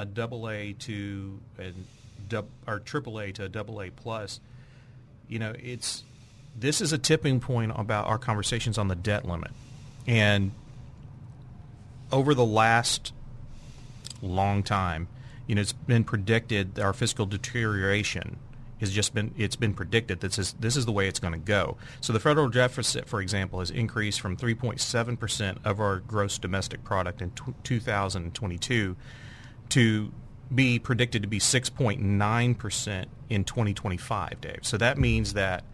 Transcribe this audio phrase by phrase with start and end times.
[0.00, 1.40] a double A to
[2.66, 4.40] or triple A to a double A plus,
[5.28, 6.04] you know, it's
[6.58, 9.50] this is a tipping point about our conversations on the debt limit,
[10.06, 10.52] and
[12.12, 13.12] over the last
[14.22, 15.08] long time,
[15.46, 18.38] you know, it's been predicted our fiscal deterioration
[18.80, 21.34] has just been it's been predicted that this is this is the way it's going
[21.34, 21.76] to go.
[22.00, 26.82] So the federal deficit, for example, has increased from 3.7 percent of our gross domestic
[26.82, 28.96] product in t- 2022
[29.70, 30.12] to
[30.54, 34.60] be predicted to be 6.9 percent in 2025, Dave.
[34.62, 35.64] So that means that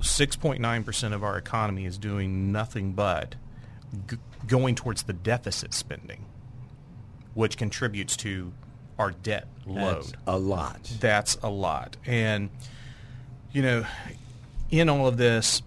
[0.00, 3.34] 6.9 percent of our economy is doing nothing but
[4.08, 6.26] g- going towards the deficit spending,
[7.34, 8.52] which contributes to
[8.98, 9.96] our debt load.
[9.96, 10.92] That's a lot.
[11.00, 11.96] That's a lot.
[12.06, 12.50] And,
[13.52, 13.84] you know,
[14.70, 15.62] in all of this,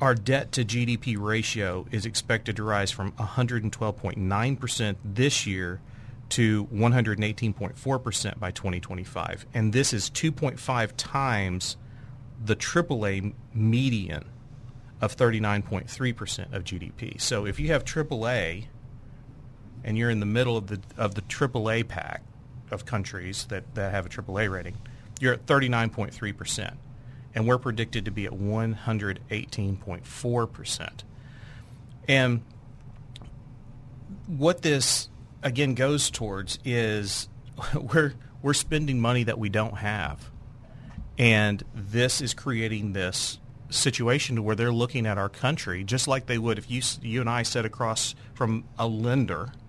[0.00, 5.80] our debt to GDP ratio is expected to rise from 112.9% this year
[6.30, 9.46] to 118.4% by 2025.
[9.54, 11.76] And this is 2.5 times
[12.44, 14.24] the AAA median
[15.00, 17.20] of 39.3% of GDP.
[17.20, 18.66] So if you have AAA
[19.84, 22.22] and you're in the middle of the of the AAA pack,
[22.70, 24.76] of countries that, that have a AAA rating,
[25.20, 26.74] you're at 39.3%.
[27.34, 30.90] And we're predicted to be at 118.4%.
[32.08, 32.42] And
[34.26, 35.10] what this,
[35.42, 37.28] again, goes towards is
[37.74, 40.30] we're, we're spending money that we don't have.
[41.18, 43.38] And this is creating this
[43.70, 47.20] situation to where they're looking at our country just like they would if you, you
[47.20, 49.52] and I sat across from a lender–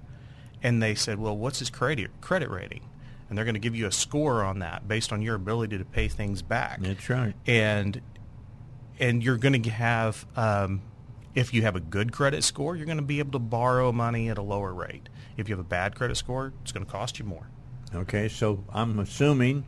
[0.64, 2.82] and they said, well, what's his credit credit rating?
[3.30, 5.86] And they're going to give you a score on that based on your ability to
[5.86, 6.82] pay things back.
[6.82, 7.34] That's right.
[7.46, 8.02] And
[9.00, 10.82] and you're going to have, um,
[11.36, 14.30] if you have a good credit score, you're going to be able to borrow money
[14.30, 15.08] at a lower rate.
[15.38, 17.48] If you have a bad credit score, it's going to cost you more.
[17.94, 19.66] Okay, so I'm assuming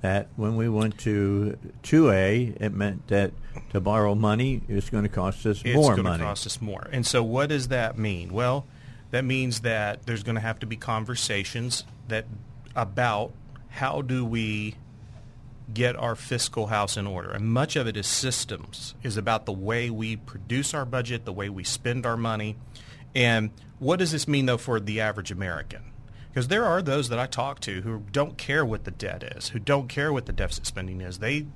[0.00, 3.32] that when we went to 2A, it meant that
[3.70, 6.88] to borrow money, it's going to cost us it's more going to cost us more.
[6.92, 8.32] And so what does that mean?
[8.32, 8.64] Well,
[9.10, 12.26] that means that there's going to have to be conversations that
[12.76, 13.32] about
[13.70, 14.76] how do we
[15.72, 17.30] get our fiscal house in order.
[17.30, 21.32] And much of it is systems, is about the way we produce our budget, the
[21.32, 22.56] way we spend our money.
[23.14, 25.92] And what does this mean, though, for the average American?
[26.28, 29.48] Because there are those that I talk to who don't care what the debt is,
[29.48, 31.18] who don't care what the deficit spending is.
[31.18, 31.46] They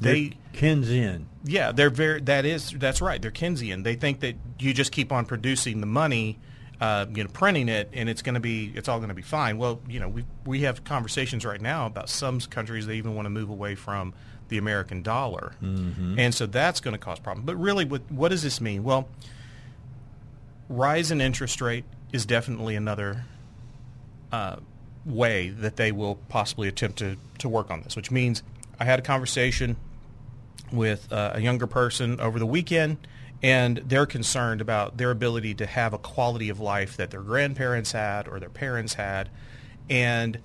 [0.00, 1.24] they Keynesian.
[1.44, 3.20] Yeah, they're very that is that's right.
[3.20, 3.84] They're Keynesian.
[3.84, 6.38] They think that you just keep on producing the money
[6.80, 9.22] uh, you know, printing it, and it's going to be, it's all going to be
[9.22, 9.58] fine.
[9.58, 13.26] Well, you know, we we have conversations right now about some countries they even want
[13.26, 14.14] to move away from
[14.48, 16.18] the American dollar, mm-hmm.
[16.18, 17.46] and so that's going to cause problems.
[17.46, 18.84] But really, what what does this mean?
[18.84, 19.08] Well,
[20.68, 23.24] rise in interest rate is definitely another
[24.32, 24.56] uh,
[25.04, 27.96] way that they will possibly attempt to to work on this.
[27.96, 28.42] Which means,
[28.78, 29.76] I had a conversation
[30.72, 32.98] with uh, a younger person over the weekend
[33.42, 37.92] and they're concerned about their ability to have a quality of life that their grandparents
[37.92, 39.28] had or their parents had
[39.88, 40.38] and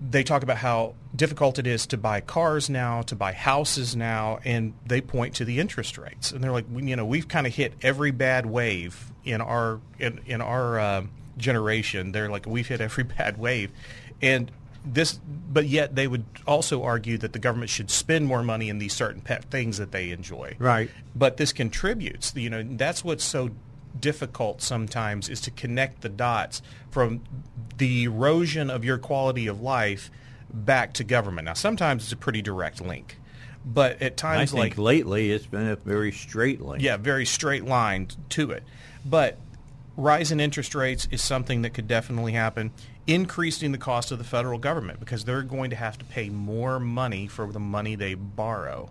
[0.00, 4.38] they talk about how difficult it is to buy cars now, to buy houses now,
[4.44, 6.32] and they point to the interest rates.
[6.32, 10.20] And they're like, you know, we've kind of hit every bad wave in our in,
[10.26, 11.02] in our uh,
[11.36, 12.12] generation.
[12.12, 13.70] They're like, we've hit every bad wave,
[14.22, 14.50] and
[14.84, 15.20] this,
[15.52, 18.94] but yet they would also argue that the government should spend more money in these
[18.94, 20.56] certain pet things that they enjoy.
[20.58, 20.90] Right.
[21.14, 22.34] But this contributes.
[22.34, 23.50] You know, that's what's so
[23.98, 27.22] difficult sometimes is to connect the dots from
[27.78, 30.10] the erosion of your quality of life
[30.52, 31.46] back to government.
[31.46, 33.18] Now, sometimes it's a pretty direct link,
[33.64, 36.80] but at times, I think like lately, it's been a very straight line.
[36.80, 38.62] yeah, very straight line to it.
[39.04, 39.38] But
[39.96, 42.72] rise in interest rates is something that could definitely happen
[43.06, 46.78] increasing the cost of the federal government because they're going to have to pay more
[46.78, 48.88] money for the money they borrow.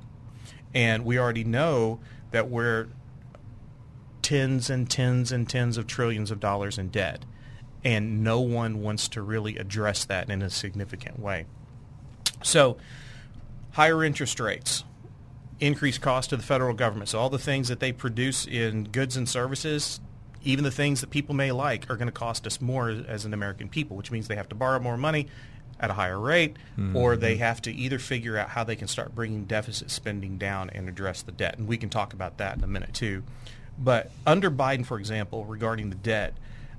[0.73, 1.99] And we already know
[2.31, 2.87] that we're
[4.29, 7.25] tens and tens and tens of trillions of dollars in debt.
[7.83, 11.45] And no one wants to really address that in a significant way.
[12.43, 12.77] So,
[13.71, 14.83] higher interest rates,
[15.59, 17.09] increased cost to the federal government.
[17.09, 19.99] So, all the things that they produce in goods and services
[20.41, 23.33] even the things that people may like are going to cost us more as an
[23.33, 25.27] American people, which means they have to borrow more money
[25.81, 26.95] at a higher rate, mm-hmm.
[26.95, 30.69] or they have to either figure out how they can start bringing deficit spending down
[30.69, 31.57] and address the debt.
[31.57, 33.23] And we can talk about that in a minute too.
[33.79, 36.33] But under Biden, for example, regarding the debt,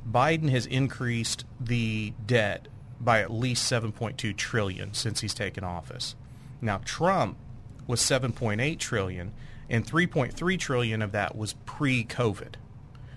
[0.08, 2.68] Biden has increased the debt
[3.00, 6.14] by at least 7.2 trillion since he's taken office.
[6.60, 7.38] Now Trump
[7.86, 9.32] was 7.8 trillion,
[9.68, 12.54] and 3.3 trillion of that was pre-COVID.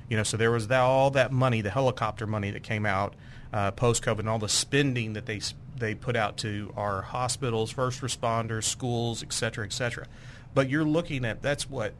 [0.09, 3.15] You know, so there was that, all that money, the helicopter money that came out
[3.51, 5.41] uh, post COVID and all the spending that they
[5.75, 10.05] they put out to our hospitals, first responders, schools, et cetera, et cetera.
[10.53, 11.93] But you're looking at that's what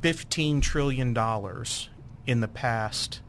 [0.00, 1.88] fifteen trillion dollars
[2.26, 3.20] in the past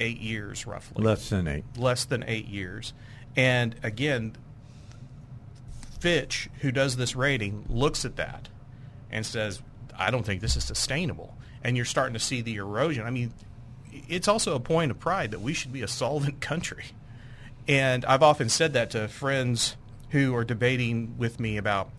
[0.00, 1.02] eight years, roughly.
[1.02, 1.64] Less than eight.
[1.76, 2.92] Less than eight years,
[3.36, 4.36] and again,
[6.00, 8.48] Fitch, who does this rating, looks at that
[9.10, 9.62] and says,
[9.96, 13.04] "I don't think this is sustainable." And you're starting to see the erosion.
[13.04, 13.32] I mean,
[14.08, 16.84] it's also a point of pride that we should be a solvent country.
[17.66, 19.76] And I've often said that to friends
[20.10, 21.90] who are debating with me about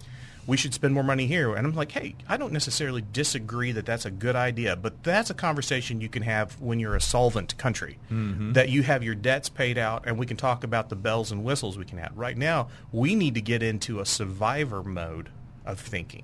[0.50, 1.54] we should spend more money here.
[1.54, 5.30] And I'm like, hey, I don't necessarily disagree that that's a good idea, but that's
[5.30, 8.54] a conversation you can have when you're a solvent country, mm-hmm.
[8.54, 11.44] that you have your debts paid out, and we can talk about the bells and
[11.44, 12.18] whistles we can have.
[12.18, 15.30] Right now, we need to get into a survivor mode
[15.68, 16.24] of thinking.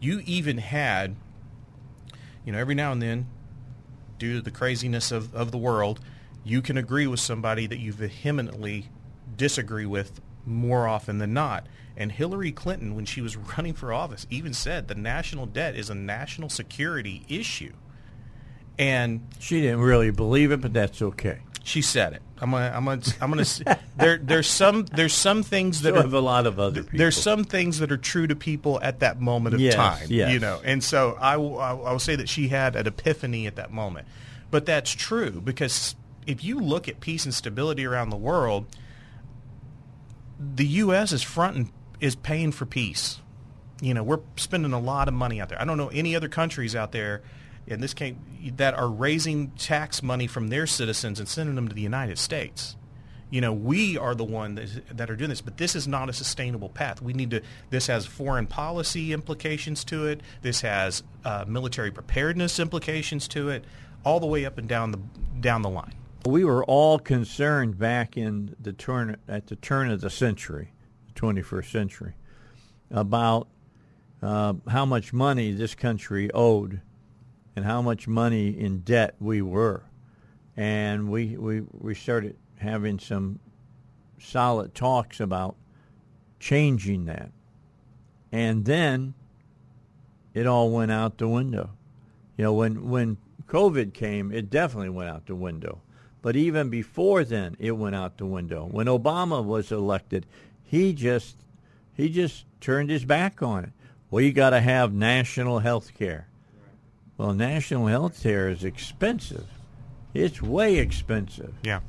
[0.00, 1.14] You even had,
[2.46, 3.26] you know, every now and then,
[4.18, 6.00] due to the craziness of, of the world,
[6.44, 8.88] you can agree with somebody that you vehemently
[9.36, 11.66] disagree with more often than not.
[11.96, 15.90] And Hillary Clinton, when she was running for office, even said the national debt is
[15.90, 17.72] a national security issue.
[18.78, 21.40] And she didn't really believe it, but that's okay.
[21.62, 22.22] She said it.
[22.40, 22.72] I'm gonna.
[22.74, 23.02] I'm gonna.
[23.20, 23.44] I'm gonna.
[23.96, 24.16] there.
[24.16, 24.86] There's some.
[24.86, 26.98] There's some things that so are a lot of other people.
[26.98, 30.06] There's some things that are true to people at that moment of yes, time.
[30.08, 30.32] Yes.
[30.32, 30.60] You know.
[30.64, 31.60] And so I will.
[31.60, 34.08] I will say that she had an epiphany at that moment.
[34.50, 35.94] But that's true because
[36.26, 38.66] if you look at peace and stability around the world,
[40.38, 41.12] the U.S.
[41.12, 43.20] is front and is paying for peace.
[43.80, 45.60] You know, we're spending a lot of money out there.
[45.60, 47.22] I don't know any other countries out there
[47.66, 48.14] in this case
[48.56, 52.76] that are raising tax money from their citizens and sending them to the United States.
[53.30, 56.08] You know, we are the one that, that are doing this, but this is not
[56.08, 57.00] a sustainable path.
[57.00, 57.42] We need to.
[57.70, 60.20] This has foreign policy implications to it.
[60.42, 63.64] This has uh, military preparedness implications to it,
[64.04, 64.98] all the way up and down the
[65.40, 65.94] down the line.
[66.26, 70.72] We were all concerned back in the turn at the turn of the century,
[71.20, 72.14] 21st century,
[72.90, 73.48] about
[74.22, 76.80] uh, how much money this country owed
[77.56, 79.82] and how much money in debt we were.
[80.56, 83.38] And we, we, we started having some
[84.18, 85.56] solid talks about
[86.38, 87.30] changing that.
[88.32, 89.14] And then
[90.34, 91.70] it all went out the window.
[92.36, 95.80] You know, when, when COVID came, it definitely went out the window.
[96.22, 98.68] But even before then, it went out the window.
[98.70, 100.26] When Obama was elected,
[100.70, 101.36] he just
[101.94, 103.72] he just turned his back on it.
[104.08, 106.28] Well, you got to have national health care.
[107.18, 109.48] Well, national health care is expensive.
[110.14, 111.54] It's way expensive.
[111.64, 111.80] Yeah.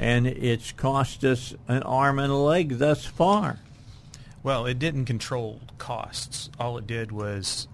[0.00, 3.60] And it's cost us an arm and a leg thus far.
[4.42, 6.50] Well, it didn't control costs.
[6.58, 7.68] All it did was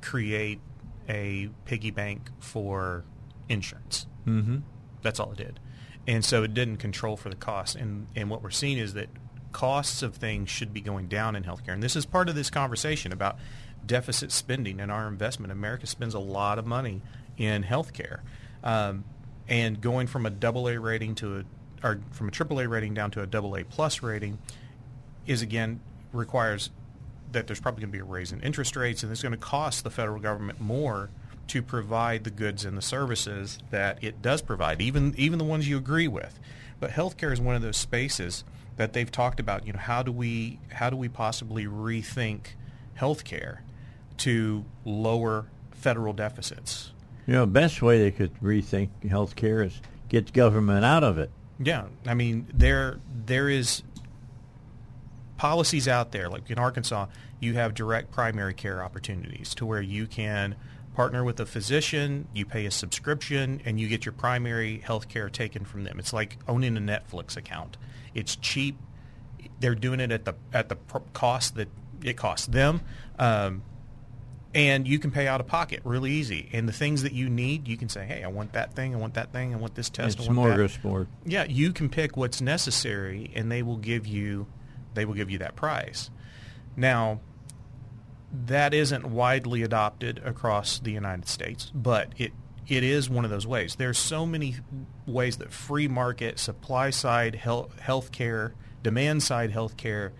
[0.00, 0.60] create
[1.08, 3.04] a piggy bank for
[3.48, 4.06] insurance.
[4.28, 4.58] Mm-hmm.
[5.02, 5.58] That's all it did.
[6.06, 7.76] And so it didn't control for the cost.
[7.76, 9.08] And, and what we're seeing is that
[9.52, 11.72] costs of things should be going down in healthcare.
[11.72, 13.38] And this is part of this conversation about
[13.84, 15.52] deficit spending and our investment.
[15.52, 17.02] America spends a lot of money
[17.36, 18.20] in healthcare.
[18.62, 19.04] Um,
[19.48, 21.44] and going from a double A rating to a
[21.86, 24.38] or from a triple A rating down to a double A plus rating
[25.26, 25.80] is again
[26.12, 26.70] requires
[27.32, 29.38] that there's probably going to be a raise in interest rates and it's going to
[29.38, 31.10] cost the federal government more
[31.48, 35.68] to provide the goods and the services that it does provide, even even the ones
[35.68, 36.38] you agree with.
[36.80, 38.44] But healthcare is one of those spaces
[38.76, 39.66] that they've talked about.
[39.66, 42.48] You know, how do we how do we possibly rethink
[42.98, 43.58] healthcare
[44.18, 46.92] to lower federal deficits?
[47.26, 51.30] You know, the best way they could rethink healthcare is get government out of it.
[51.58, 53.82] Yeah, I mean there there is
[55.36, 57.06] policies out there like in Arkansas
[57.40, 60.56] you have direct primary care opportunities to where you can
[60.96, 65.28] partner with a physician, you pay a subscription, and you get your primary health care
[65.28, 65.98] taken from them.
[65.98, 67.76] It's like owning a Netflix account.
[68.14, 68.78] It's cheap.
[69.60, 70.76] They're doing it at the at the
[71.12, 71.68] cost that
[72.02, 72.80] it costs them,
[73.18, 73.62] um,
[74.54, 76.48] and you can pay out of pocket really easy.
[76.52, 78.94] And the things that you need, you can say, "Hey, I want that thing.
[78.94, 79.54] I want that thing.
[79.54, 80.18] I want this test.
[80.18, 81.06] It's I want smorgasbord.
[81.24, 84.46] that." Yeah, you can pick what's necessary, and they will give you
[84.94, 86.10] they will give you that price.
[86.74, 87.20] Now,
[88.44, 92.32] that isn't widely adopted across the United States, but it
[92.68, 93.76] it is one of those ways.
[93.76, 94.56] There's so many
[95.06, 98.52] ways that free market, supply side health healthcare,
[98.82, 100.10] demand side healthcare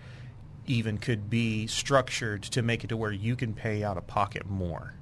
[0.65, 4.45] even could be structured to make it to where you can pay out of pocket
[4.45, 4.93] more.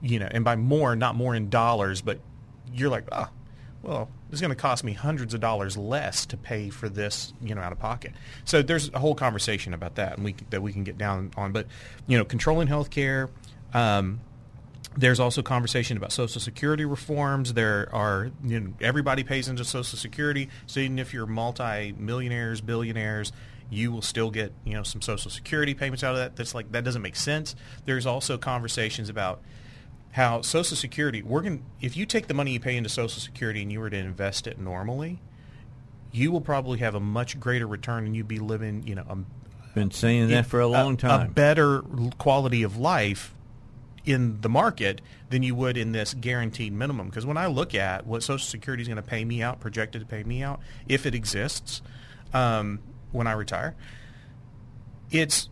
[0.00, 2.20] You know, and by more, not more in dollars, but
[2.72, 3.34] you're like, ah, oh,
[3.82, 7.54] well, it's going to cost me hundreds of dollars less to pay for this, you
[7.54, 8.12] know, out of pocket.
[8.44, 11.52] So there's a whole conversation about that, and we that we can get down on.
[11.52, 11.66] But
[12.06, 13.28] you know, controlling healthcare,
[13.74, 14.20] um,
[14.96, 17.54] There's also conversation about Social Security reforms.
[17.54, 23.32] There are you know, everybody pays into Social Security, so even if you're multi-millionaires, billionaires,
[23.70, 26.36] you will still get you know some Social Security payments out of that.
[26.36, 27.56] That's like that doesn't make sense.
[27.86, 29.40] There's also conversations about
[30.12, 31.22] how Social Security.
[31.22, 33.90] We're going if you take the money you pay into Social Security and you were
[33.90, 35.20] to invest it normally,
[36.10, 39.18] you will probably have a much greater return, and you'd be living you know a,
[39.74, 41.28] Been saying that for a long time.
[41.28, 41.82] a better
[42.18, 43.34] quality of life
[44.04, 45.00] in the market
[45.30, 47.06] than you would in this guaranteed minimum.
[47.06, 50.00] Because when I look at what Social Security is going to pay me out, projected
[50.00, 51.82] to pay me out, if it exists,
[52.34, 52.80] um,
[53.12, 53.76] when I retire,
[55.10, 55.48] it's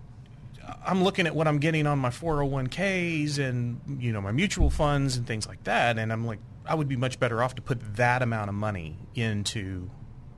[0.84, 5.16] I'm looking at what I'm getting on my 401ks and you know my mutual funds
[5.16, 7.96] and things like that, and I'm like, I would be much better off to put
[7.96, 9.90] that amount of money into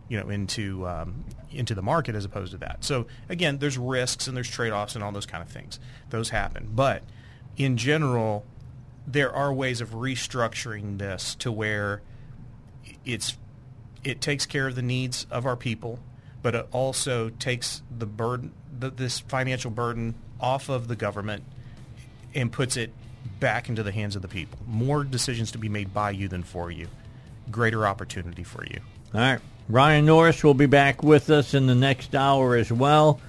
[0.08, 2.84] you know into um, into the market as opposed to that.
[2.84, 5.78] So again, there's risks and there's trade-offs and all those kind of things.
[6.10, 7.02] Those happen, but
[7.56, 8.44] in general,
[9.06, 12.02] there are ways of restructuring this to where
[13.04, 13.36] it's
[14.04, 15.98] it takes care of the needs of our people,
[16.42, 21.44] but it also takes the burden, the, this financial burden, off of the government
[22.34, 22.92] and puts it
[23.38, 24.58] back into the hands of the people.
[24.66, 26.88] More decisions to be made by you than for you.
[27.50, 28.80] Greater opportunity for you.
[29.14, 29.40] All right.
[29.68, 33.20] Ryan Norris will be back with us in the next hour as well.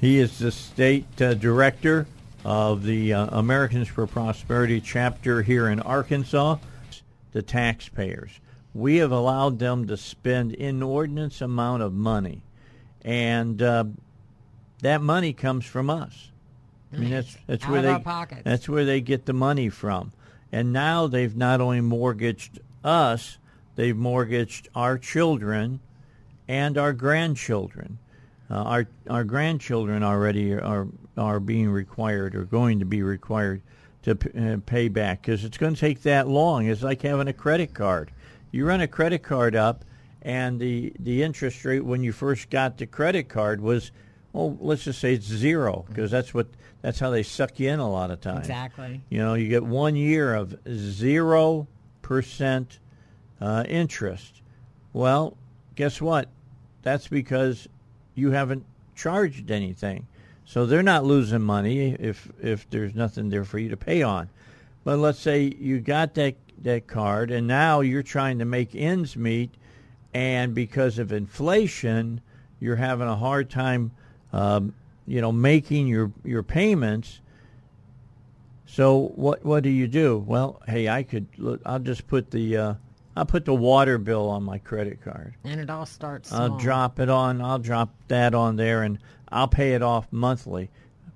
[0.00, 2.06] He is the state uh, director
[2.44, 6.56] of the uh, Americans for Prosperity chapter here in Arkansas.
[7.32, 8.30] The taxpayers.
[8.74, 12.42] We have allowed them to spend inordinate amount of money,
[13.04, 13.84] and uh,
[14.82, 16.30] that money comes from us.
[16.92, 18.42] I mean, that's that's Out where they pockets.
[18.44, 20.12] that's where they get the money from.
[20.50, 23.36] And now they've not only mortgaged us,
[23.76, 25.80] they've mortgaged our children
[26.48, 27.98] and our grandchildren.
[28.50, 30.86] Uh, our our grandchildren already are
[31.18, 33.60] are being required or going to be required
[34.04, 36.66] to p- uh, pay back because it's going to take that long.
[36.66, 38.10] It's like having a credit card.
[38.50, 39.84] You run a credit card up,
[40.22, 43.92] and the the interest rate when you first got the credit card was,
[44.32, 46.48] well, let's just say it's zero because that's what
[46.82, 48.40] that's how they suck you in a lot of times.
[48.40, 49.00] Exactly.
[49.08, 51.66] You know, you get one year of zero
[52.02, 52.78] percent
[53.40, 54.42] uh, interest.
[54.92, 55.36] Well,
[55.74, 56.28] guess what?
[56.82, 57.68] That's because
[58.14, 60.06] you haven't charged anything,
[60.44, 64.28] so they're not losing money if if there's nothing there for you to pay on.
[64.84, 69.16] But let's say you got that that card, and now you're trying to make ends
[69.16, 69.54] meet,
[70.14, 72.20] and because of inflation,
[72.60, 73.90] you're having a hard time,
[74.32, 74.74] um,
[75.06, 77.20] you know, making your your payments.
[78.66, 80.18] So what what do you do?
[80.18, 82.74] Well, hey, I could look, I'll just put the uh,
[83.16, 85.34] I'll put the water bill on my credit card.
[85.44, 87.40] And it all starts I'll drop it on.
[87.40, 88.98] I'll drop that on there, and
[89.30, 90.70] I'll pay it off monthly.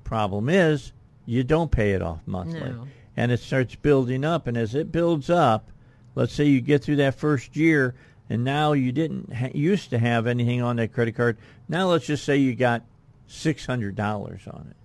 [0.05, 0.93] Problem is,
[1.27, 2.87] you don't pay it off monthly, No.
[3.17, 4.47] and it starts building up.
[4.47, 5.71] And as it builds up,
[6.15, 7.95] let's say you get through that first year,
[8.33, 11.37] and now you didn't ha- used to have anything on that credit card.
[11.69, 12.83] Now let's just say you got
[13.27, 14.77] six hundred dollars on it.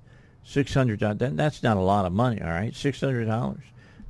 [0.44, 1.20] Six hundred dollars.
[1.20, 2.42] That, that's not a lot of money.
[2.42, 3.63] All right, six hundred dollars,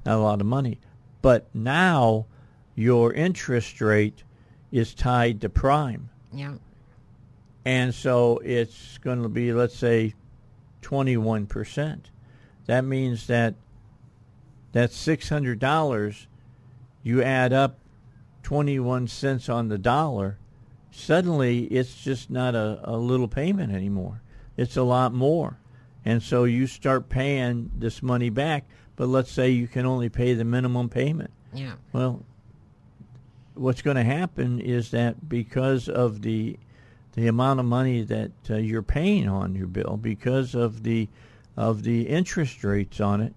[0.08, 0.80] not a lot of money.
[1.22, 2.26] But now
[2.74, 4.24] your interest rate
[4.72, 6.10] is tied to prime.
[6.34, 6.56] Yeah.
[7.64, 10.16] And so it's going to be, let's say,
[10.82, 12.00] 21%.
[12.66, 13.56] That means that
[14.72, 16.26] that $600,
[17.04, 17.78] you add up
[18.48, 20.38] 21 cents on the dollar,
[20.90, 24.22] suddenly it's just not a, a little payment anymore.
[24.56, 25.60] It's a lot more.
[26.06, 28.64] And so you start paying this money back,
[28.96, 31.30] but let's say you can only pay the minimum payment.
[31.52, 31.74] Yeah.
[31.92, 32.24] Well,
[33.54, 36.58] what's going to happen is that because of the
[37.16, 41.10] the amount of money that uh, you're paying on your bill, because of the
[41.58, 43.34] of the interest rates on it,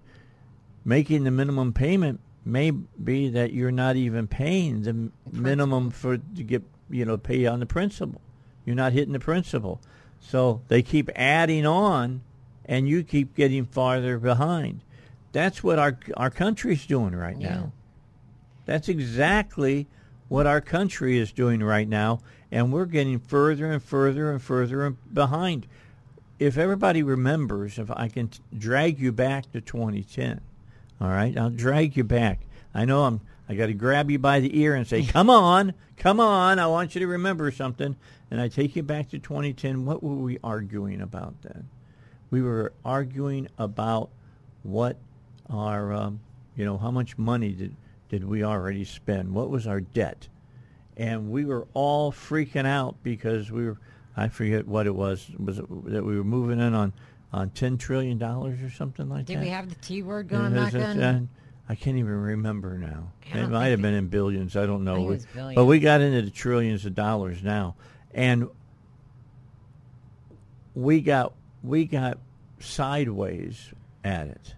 [0.85, 6.43] making the minimum payment may be that you're not even paying the minimum for to
[6.43, 8.21] get you know pay on the principal.
[8.65, 9.81] You're not hitting the principal,
[10.19, 12.21] so they keep adding on,
[12.65, 14.81] and you keep getting farther behind.
[15.31, 17.49] That's what our our country's doing right Yeah.
[17.55, 17.71] now.
[18.65, 19.87] That's exactly
[20.27, 22.19] what our country is doing right now,
[22.51, 25.67] and we're getting further and further and further behind.
[26.39, 30.41] If everybody remembers, if I can t- drag you back to 2010,
[31.01, 32.41] all right, I'll drag you back.
[32.73, 33.21] I know I'm.
[33.49, 36.59] I got to grab you by the ear and say, "Come on, come on!
[36.59, 37.95] I want you to remember something."
[38.29, 39.85] And I take you back to 2010.
[39.85, 41.67] What were we arguing about then?
[42.29, 44.09] We were arguing about
[44.63, 44.95] what
[45.49, 46.21] our, um,
[46.55, 47.75] you know, how much money did
[48.09, 49.33] did we already spend?
[49.33, 50.27] What was our debt?
[50.97, 53.77] And we were all freaking out because we were,
[54.15, 56.93] I forget what it was, was it that we were moving in on,
[57.33, 59.39] on $10 trillion or something like Did that?
[59.39, 61.29] Did we have the T word going back then?
[61.69, 63.13] I can't even remember now.
[63.33, 64.57] It might have been in billions.
[64.57, 64.93] I don't know.
[64.93, 65.55] I think it was billions.
[65.55, 67.75] But we got into the trillions of dollars now,
[68.13, 68.49] and
[70.75, 71.33] we got
[71.63, 72.17] we got
[72.59, 73.73] sideways
[74.03, 74.55] at it.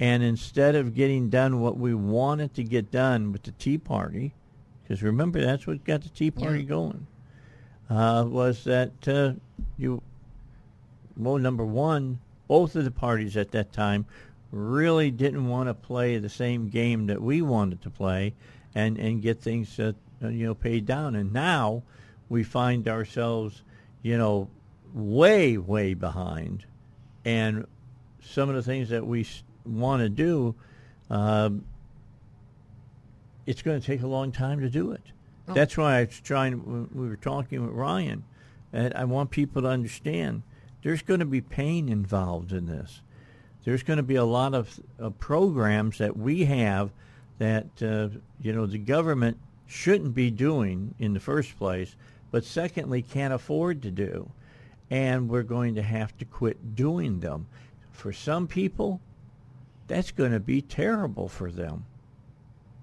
[0.00, 4.34] And instead of getting done what we wanted to get done with the Tea Party,
[4.82, 6.64] because remember that's what got the Tea Party Yeah.
[6.64, 7.06] going,
[7.88, 9.32] uh, was that uh,
[9.78, 10.02] you
[11.18, 14.06] well, number one, both of the parties at that time
[14.50, 18.34] really didn't want to play the same game that we wanted to play,
[18.74, 21.14] and and get things uh, you know paid down.
[21.14, 21.82] And now
[22.28, 23.62] we find ourselves,
[24.02, 24.48] you know,
[24.94, 26.64] way way behind,
[27.24, 27.66] and
[28.22, 29.26] some of the things that we
[29.66, 30.54] want to do,
[31.10, 31.64] um,
[33.46, 35.02] it's going to take a long time to do it.
[35.48, 35.54] Oh.
[35.54, 36.88] That's why I was trying.
[36.94, 38.24] We were talking with Ryan,
[38.72, 40.42] and I want people to understand
[40.82, 43.02] there's going to be pain involved in this.
[43.64, 46.90] There's going to be a lot of uh, programs that we have
[47.38, 48.08] that uh,
[48.40, 51.94] you know the government shouldn't be doing in the first place,
[52.30, 54.30] but secondly can't afford to do,
[54.90, 57.46] and we're going to have to quit doing them.
[57.90, 59.00] For some people,
[59.88, 61.84] that's going to be terrible for them.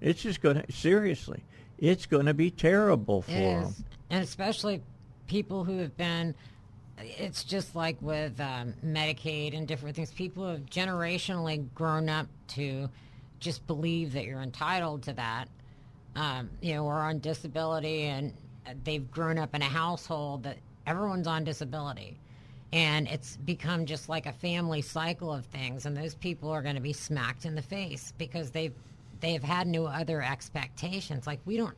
[0.00, 1.42] It's just going to seriously.
[1.78, 3.74] It's going to be terrible for them.
[4.10, 4.82] and especially
[5.26, 6.34] people who have been.
[6.98, 10.10] It's just like with um, Medicaid and different things.
[10.12, 12.88] People have generationally grown up to
[13.38, 15.48] just believe that you're entitled to that,
[16.14, 18.32] um, you know, or on disability, and
[18.84, 22.18] they've grown up in a household that everyone's on disability.
[22.72, 26.74] And it's become just like a family cycle of things, and those people are going
[26.74, 28.74] to be smacked in the face because they've
[29.20, 31.26] they've had no other expectations.
[31.26, 31.76] Like we don't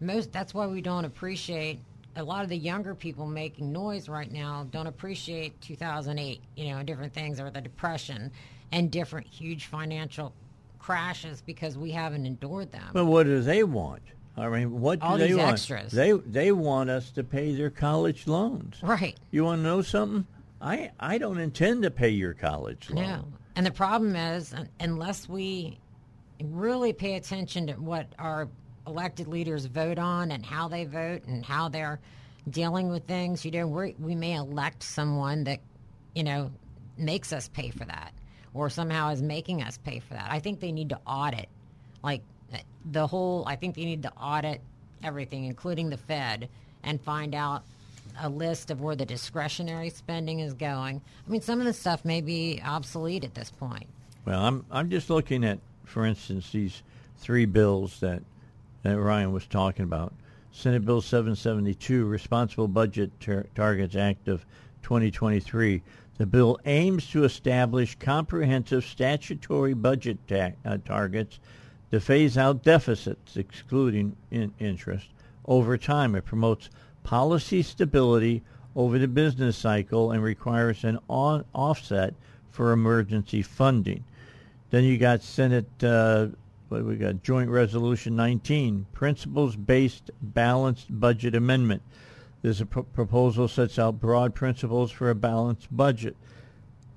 [0.00, 1.78] most that's why we don't appreciate
[2.16, 6.82] a lot of the younger people making noise right now don't appreciate 2008 you know
[6.82, 8.30] different things or the depression
[8.72, 10.32] and different huge financial
[10.78, 14.02] crashes because we haven't endured them But what do they want?
[14.38, 15.52] I mean, what do All they these want?
[15.52, 15.92] extras.
[15.92, 18.78] They they want us to pay their college loans.
[18.82, 20.26] right You want to know something?
[20.60, 23.04] I I don't intend to pay your college loan.
[23.06, 23.24] no
[23.56, 25.78] and the problem is un- unless we
[26.42, 28.48] really pay attention to what our
[28.86, 32.00] elected leaders vote on and how they vote and how they're
[32.48, 35.58] dealing with things you know we we may elect someone that
[36.14, 36.50] you know
[36.96, 38.12] makes us pay for that
[38.54, 40.28] or somehow is making us pay for that.
[40.30, 41.48] I think they need to audit
[42.02, 42.22] like
[42.92, 44.60] the whole i think they need to audit
[45.02, 46.48] everything including the fed
[46.84, 47.64] and find out
[48.20, 51.00] a list of where the discretionary spending is going.
[51.26, 53.86] I mean some of the stuff may be obsolete at this point.
[54.24, 56.82] Well, I'm I'm just looking at, for instance, these
[57.18, 58.22] three bills that
[58.82, 60.12] that Ryan was talking about.
[60.52, 64.46] Senate Bill 772, Responsible Budget Tar- Targets Act of
[64.82, 65.82] 2023.
[66.18, 71.38] The bill aims to establish comprehensive statutory budget ta- uh, targets
[71.90, 75.08] to phase out deficits, excluding in- interest,
[75.44, 76.14] over time.
[76.14, 76.70] It promotes
[77.02, 78.42] policy stability
[78.74, 82.14] over the business cycle and requires an on- offset
[82.50, 84.04] for emergency funding.
[84.70, 86.28] Then you got Senate, uh,
[86.68, 87.22] what we got?
[87.22, 91.82] Joint Resolution 19, Principles-Based Balanced Budget Amendment.
[92.42, 96.16] This pro- proposal sets out broad principles for a balanced budget.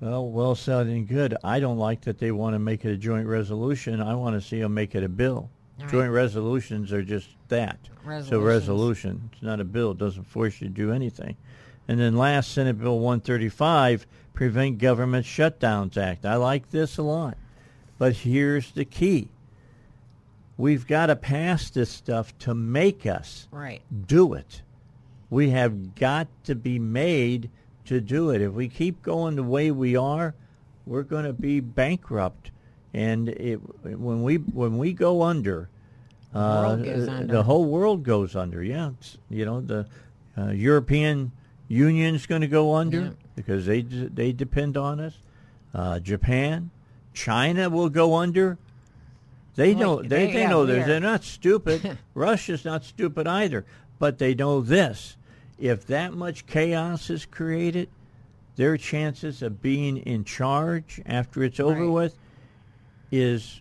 [0.00, 1.36] Well, well said and good.
[1.44, 4.00] I don't like that they want to make it a joint resolution.
[4.00, 5.50] I want to see them make it a bill.
[5.78, 5.90] All right.
[5.90, 7.78] Joint resolutions are just that.
[7.84, 8.42] So Resolutions.
[8.44, 9.30] resolution.
[9.32, 9.90] It's not a bill.
[9.92, 11.36] It doesn't force you to do anything.
[11.88, 16.24] And then last, Senate Bill 135, Prevent Government Shutdowns Act.
[16.24, 17.36] I like this a lot.
[17.98, 19.28] But here's the key.
[20.60, 24.62] We've got to pass this stuff to make us right do it.
[25.30, 27.48] We have got to be made
[27.86, 28.42] to do it.
[28.42, 30.34] If we keep going the way we are,
[30.86, 32.50] we're going to be bankrupt.
[32.92, 35.68] And it, when we when we go under,
[36.34, 37.24] uh, under.
[37.26, 38.62] the whole world goes under.
[38.62, 39.86] Yeah, It's- you know the
[40.36, 41.32] uh, European
[41.68, 43.10] Union's going to go under Yeah.
[43.34, 45.16] because they they depend on us.
[45.72, 46.70] Uh, Japan,
[47.14, 48.58] China will go under.
[49.60, 50.64] They know They, they, they know.
[50.64, 51.98] They're, they're not stupid.
[52.14, 53.66] Russia's not stupid either,
[53.98, 55.18] but they know this:
[55.58, 57.90] if that much chaos is created,
[58.56, 61.90] their chances of being in charge after it's over Right.
[61.90, 62.14] with
[63.10, 63.60] is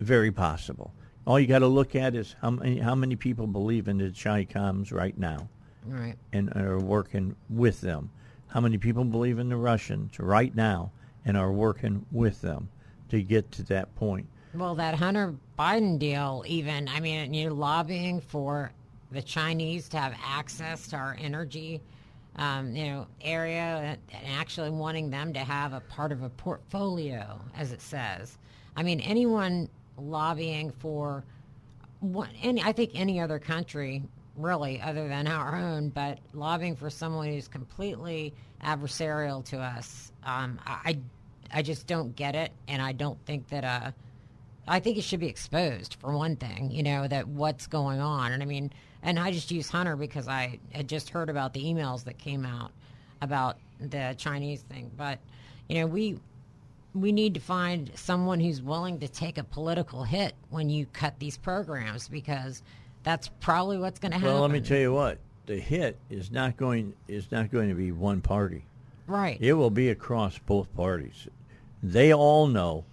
[0.00, 0.92] very possible.
[1.26, 4.10] All you got to look at is how many how many people believe in the
[4.10, 5.48] Chi Coms right now
[5.86, 8.10] right and are working with them.
[8.48, 10.92] How many people believe in the Russians right now
[11.24, 12.68] and are working with them
[13.08, 14.26] to get to that point?
[14.56, 18.70] Well, that Hunter Biden deal, even, I mean, you're lobbying for
[19.10, 21.80] the Chinese to have access to our energy,
[22.36, 27.40] um, you know, area, and actually wanting them to have a part of a portfolio,
[27.56, 28.38] as it says.
[28.76, 31.24] I mean, anyone lobbying for
[31.98, 34.04] one, any, I think any other country
[34.36, 40.60] really other than our own, but lobbying for someone who's completely adversarial to us, um,
[40.64, 40.98] I,
[41.52, 43.64] I just don't get it, and I don't think that.
[43.64, 43.90] Uh,
[44.66, 46.70] I think it should be exposed for one thing.
[46.70, 48.72] You know that what's going on, and I mean,
[49.02, 52.44] and I just use Hunter because I had just heard about the emails that came
[52.44, 52.72] out
[53.20, 55.18] about the Chinese thing, but
[55.68, 56.18] you know we
[56.94, 61.18] we need to find someone who's willing to take a political hit when you cut
[61.18, 62.62] these programs because
[63.02, 64.32] that's probably what's going to happen.
[64.32, 67.74] Well, let me tell you what the hit is not going is not going to
[67.74, 68.64] be one party.
[69.06, 69.38] Right.
[69.40, 71.28] It will be across both parties.
[71.82, 72.84] They all know,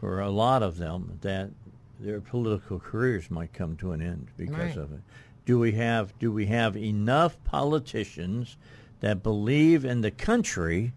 [0.00, 1.50] for a lot of them, that
[1.98, 4.76] their political careers might come to an end because Right.
[4.76, 5.00] of it.
[5.46, 8.56] Do we have do we have enough politicians
[9.00, 10.92] that believe in the country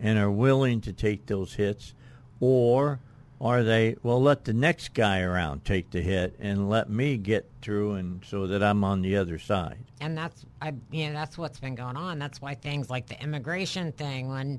[0.00, 1.94] and are willing to take those hits,
[2.40, 3.00] or
[3.40, 7.48] are they well let the next guy around take the hit and let me get
[7.60, 9.78] through and so that I'm on the other side?
[10.00, 12.18] and that's I you know that's what's been going on.
[12.18, 14.58] That's why things like the immigration thing, when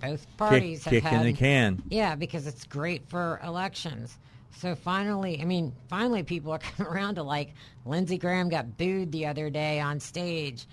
[0.00, 1.82] both parties Kick, have kicking had the can.
[1.88, 4.18] Yeah, because it's great for elections.
[4.50, 7.54] So finally, I mean, finally, people are coming around to like
[7.84, 10.66] Lindsey Graham got booed the other day on stage,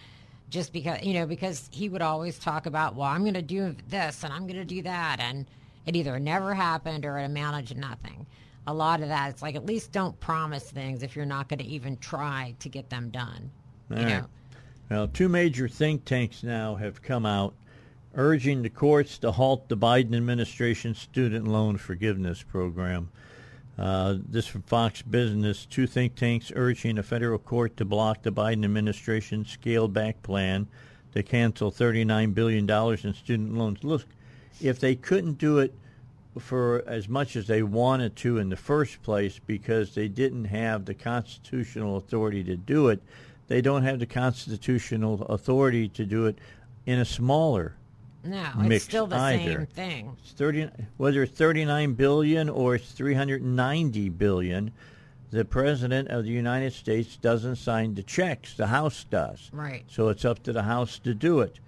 [0.49, 3.75] just because you know because he would always talk about, well, I'm going to do
[3.87, 5.45] this and I'm going to do that, and
[5.85, 8.27] it either never happened or it amounted to nothing.
[8.67, 11.59] A lot of that, it's like at least don't promise things if you're not going
[11.59, 13.51] to even try to get them done.
[13.93, 14.23] You All right.
[14.23, 14.29] know,
[14.89, 17.55] Well, two major think tanks now have come out
[18.15, 23.09] urging the courts to halt the Biden administration's student loan forgiveness program.
[23.77, 25.65] Uh, this from Fox Business.
[25.65, 30.67] Two think tanks urging a federal court to block the Biden administration's scaled back plan
[31.13, 33.83] to cancel $39 billion in student loans.
[33.83, 34.05] Look,
[34.61, 35.73] if they couldn't do it
[36.37, 40.85] for as much as they wanted to in the first place because they didn't have
[40.85, 43.01] the constitutional authority to do it,
[43.47, 46.37] they don't have the constitutional authority to do it
[46.85, 47.75] in a smaller
[48.23, 49.51] no, it's still the either.
[49.59, 50.17] same thing.
[50.21, 54.71] it's 30 whether it's 39 billion or it's 390 billion
[55.31, 59.83] the president of the united states doesn't sign the checks the house does Right.
[59.87, 61.59] so it's up to the house to do it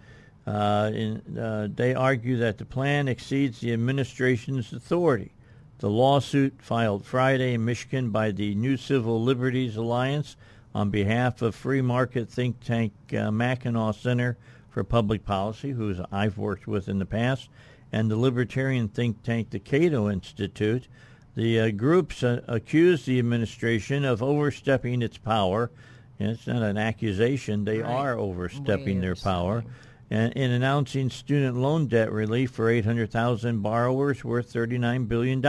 [0.48, 5.32] uh, in, uh, they argue that the plan exceeds the administration's authority
[5.80, 10.36] the lawsuit filed friday in michigan by the new civil liberties alliance
[10.74, 14.38] on behalf of free market think tank uh, mackinac center
[14.76, 17.50] for public policy whose i've worked with in the past
[17.94, 20.90] and the libertarian think tank the cato institute.
[21.36, 25.72] The uh, groups uh, accuse the administration of overstepping its power.
[26.20, 27.64] And it's not an accusation.
[27.64, 27.90] They Right.
[27.90, 29.64] are overstepping Way their power.
[30.10, 35.46] And in announcing student loan debt relief for 800,000 borrowers worth $39 billion,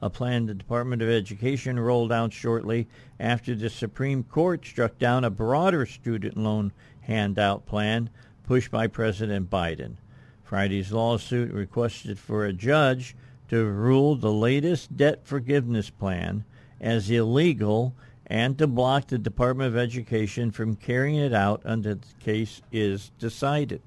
[0.00, 5.24] a plan the Department of Education rolled out shortly after the Supreme Court struck down
[5.24, 6.72] a broader student loan
[7.02, 8.08] handout plan
[8.50, 9.94] pushed by President Biden.
[10.42, 13.14] Friday's lawsuit requested for a judge
[13.48, 16.44] to rule the latest debt forgiveness plan
[16.80, 17.94] as illegal
[18.26, 23.12] and to block the Department of Education from carrying it out until the case is
[23.20, 23.80] decided.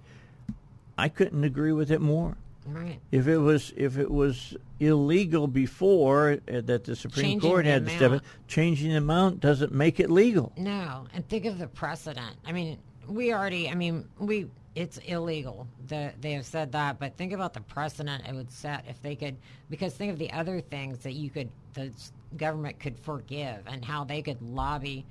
[0.97, 2.37] I couldn't agree with it more.
[2.65, 3.01] Right.
[3.11, 7.71] If it was if it was illegal before uh, that the Supreme Changing Court the
[7.71, 10.53] had to step in, changing the amount doesn't make it legal.
[10.55, 12.37] No, and think of the precedent.
[12.45, 13.69] I mean, we already.
[13.69, 14.47] I mean, we.
[14.75, 15.67] It's illegal.
[15.87, 19.15] that they have said that, but think about the precedent it would set if they
[19.15, 19.35] could.
[19.69, 21.91] Because think of the other things that you could, the
[22.37, 25.05] government could forgive, and how they could lobby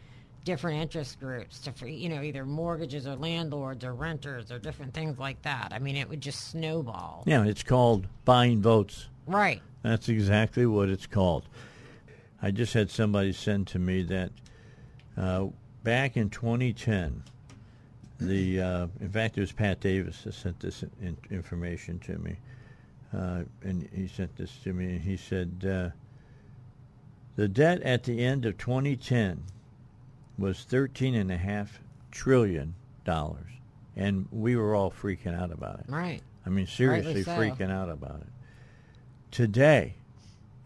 [0.44, 4.92] different interest groups to, free, you know, either mortgages or landlords or renters or different
[4.92, 5.68] things like that.
[5.72, 7.22] I mean, it would just snowball.
[7.26, 9.09] Yeah, it's called buying votes.
[9.26, 9.62] Right.
[9.83, 11.44] That's exactly what it's called.
[12.40, 14.33] I just had somebody send to me that
[15.16, 15.46] uh,
[15.85, 17.22] back in 2010,
[18.28, 22.37] the uh, in fact it was Pat Davis that sent this in, information to me,
[23.14, 25.90] uh, and he sent this to me, and he said uh,
[27.37, 29.42] the debt at the end of 2010
[30.38, 31.80] was 13 and a half
[32.11, 33.50] trillion dollars,
[33.96, 35.87] and we were all freaking out about it.
[35.88, 36.20] Right.
[36.46, 37.32] I mean, seriously so.
[37.32, 38.28] freaking out about it.
[39.30, 39.94] Today,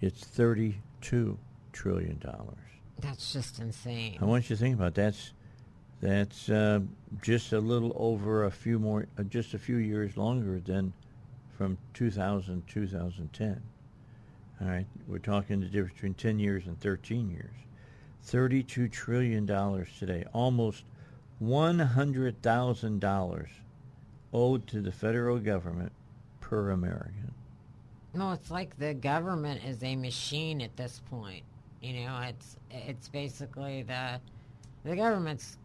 [0.00, 1.38] it's thirty-two
[1.72, 2.58] trillion dollars.
[2.98, 4.18] That's just insane.
[4.20, 5.12] I want you to think about that.
[5.12, 5.32] that's
[6.06, 6.78] that's uh,
[7.20, 10.92] just a little over a few more, uh, just a few years longer than
[11.58, 13.60] from 2000 2010.
[14.60, 17.56] All right, we're talking the difference between 10 years and 13 years.
[18.22, 20.84] 32 trillion dollars today, almost
[21.40, 23.50] 100,000 dollars
[24.32, 25.90] owed to the federal government
[26.40, 27.34] per American.
[28.14, 31.42] No, it's like the government is a machine at this point.
[31.82, 34.20] You know, it's it's basically the
[34.84, 35.58] the government's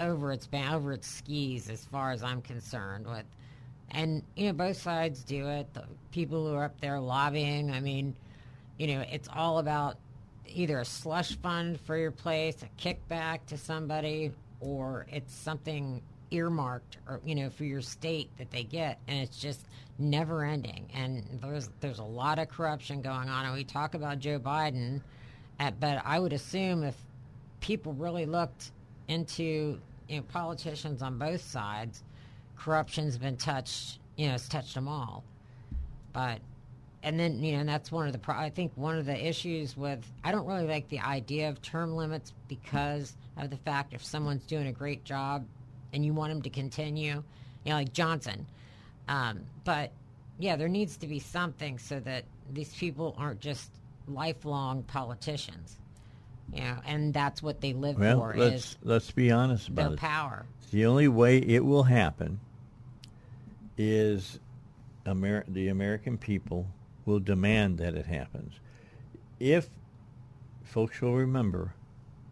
[0.00, 3.24] over its over its skis as far as I'm concerned with
[3.90, 5.72] and you know both sides do it.
[5.74, 8.14] The people who are up there lobbying i mean
[8.78, 9.96] you know it's all about
[10.46, 16.98] either a slush fund for your place a kickback to somebody or it's something earmarked
[17.08, 19.66] or you know for your state that they get and it's just
[20.00, 20.88] never ending.
[20.94, 25.02] And there's there's a lot of corruption going on and we talk about Joe Biden
[25.58, 26.96] at, but I would assume if
[27.60, 28.72] people really looked
[29.08, 29.78] into
[30.10, 32.02] you know politicians on both sides
[32.60, 35.24] corruption's been touched, you know, it's touched them all.
[36.12, 36.40] But,
[37.02, 39.76] and then, you know, that's one of the, pro- I think one of the issues
[39.76, 44.04] with, I don't really like the idea of term limits because of the fact if
[44.04, 45.46] someone's doing a great job
[45.92, 47.22] and you want them to continue,
[47.64, 48.46] you know, like Johnson.
[49.08, 49.92] Um, but
[50.38, 53.70] yeah, there needs to be something so that these people aren't just
[54.06, 55.79] lifelong politicians.
[56.52, 59.82] You know, and that's what they live well, for let's, is let's be honest about
[59.82, 59.98] their it.
[60.00, 60.46] power.
[60.70, 62.40] The only way it will happen
[63.76, 64.38] is
[65.06, 66.68] Amer- the American people
[67.04, 68.60] will demand that it happens.
[69.38, 69.68] If
[70.62, 71.74] folks will remember,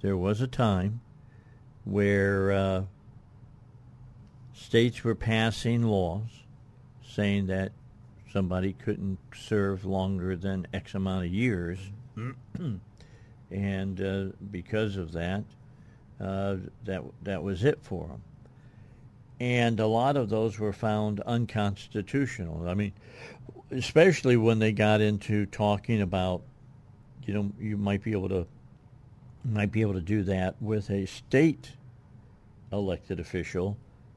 [0.02, 1.00] there was a time
[1.84, 2.82] where uh,
[4.52, 6.44] states were passing laws
[7.02, 7.72] saying that
[8.30, 11.78] somebody couldn't serve longer than X amount of years,
[13.50, 15.44] and uh, because of that,
[16.20, 18.22] uh, that that was it for them
[19.40, 22.68] and a lot of those were found unconstitutional.
[22.68, 22.92] I mean,
[23.70, 26.42] especially when they got into talking about,
[27.24, 28.46] you know, you might be able to
[29.44, 31.70] might be able to do that with a state
[32.72, 33.76] elected official,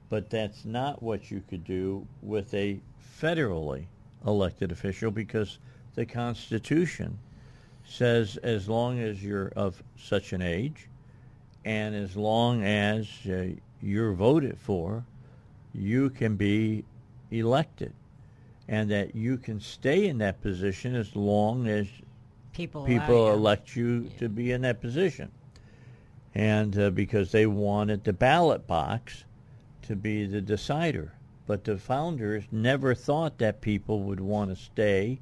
[0.10, 2.80] but that's not what you could do with a
[3.22, 3.86] federally
[4.26, 5.60] elected official because
[5.96, 7.18] the Constitution
[7.92, 10.88] says as long as you're of such an age
[11.66, 13.48] and as long as uh,
[13.82, 15.04] you're voted for,
[15.74, 16.84] you can be
[17.30, 17.94] elected
[18.68, 21.88] and that you can stay in that position as long as
[22.54, 23.34] People, people you.
[23.34, 25.32] elect you to be in that position.
[26.36, 29.24] And uh, because they wanted the ballot box
[29.84, 31.14] to be the decider.
[31.48, 35.20] But the founders never thought that people would want to stay.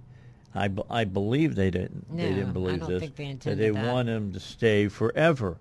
[0.55, 2.15] I, b- I believe they didn't.
[2.15, 3.09] they didn't believe this.
[3.15, 3.93] they that they that.
[3.93, 5.57] want them to stay forever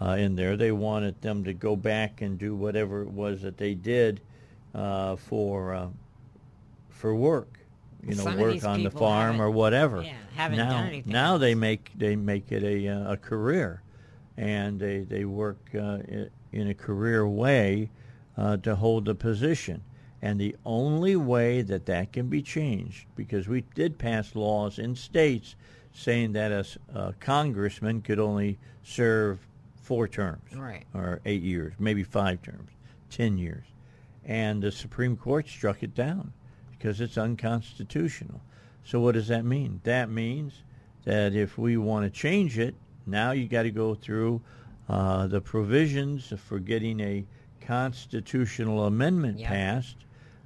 [0.00, 0.56] uh, in there.
[0.56, 4.20] They wanted them to go back and do whatever it was that they did
[4.74, 5.88] uh, for uh,
[6.90, 7.58] for work.
[8.02, 10.02] You know, Some work on the farm or whatever.
[10.02, 13.82] yeah, haven't now, done anything now they make they make it a uh, a career,
[14.36, 15.98] and they they work uh,
[16.52, 17.90] in a career way
[18.36, 19.82] uh, to hold the position.
[20.24, 24.96] And the only way that that can be changed, because we did pass laws in
[24.96, 25.54] states
[25.92, 26.50] saying that
[26.94, 30.86] a congressman could only serve four terms, Right.
[30.94, 32.70] or eight years, maybe five terms,
[33.10, 33.66] ten years,
[34.24, 36.32] and the Supreme Court struck it down
[36.70, 38.40] because it's unconstitutional.
[38.82, 39.82] So what does that mean?
[39.84, 40.62] That means
[41.04, 42.74] that if we want to change it,
[43.06, 44.40] now you got to go through
[44.88, 47.26] uh, the provisions for getting a
[47.60, 49.48] constitutional amendment Yep.
[49.50, 49.96] passed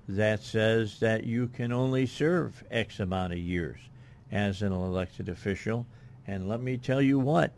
[0.08, 3.78] that says that you can only serve X amount of years
[4.32, 5.86] as an elected official.
[6.26, 7.52] And let me tell you what,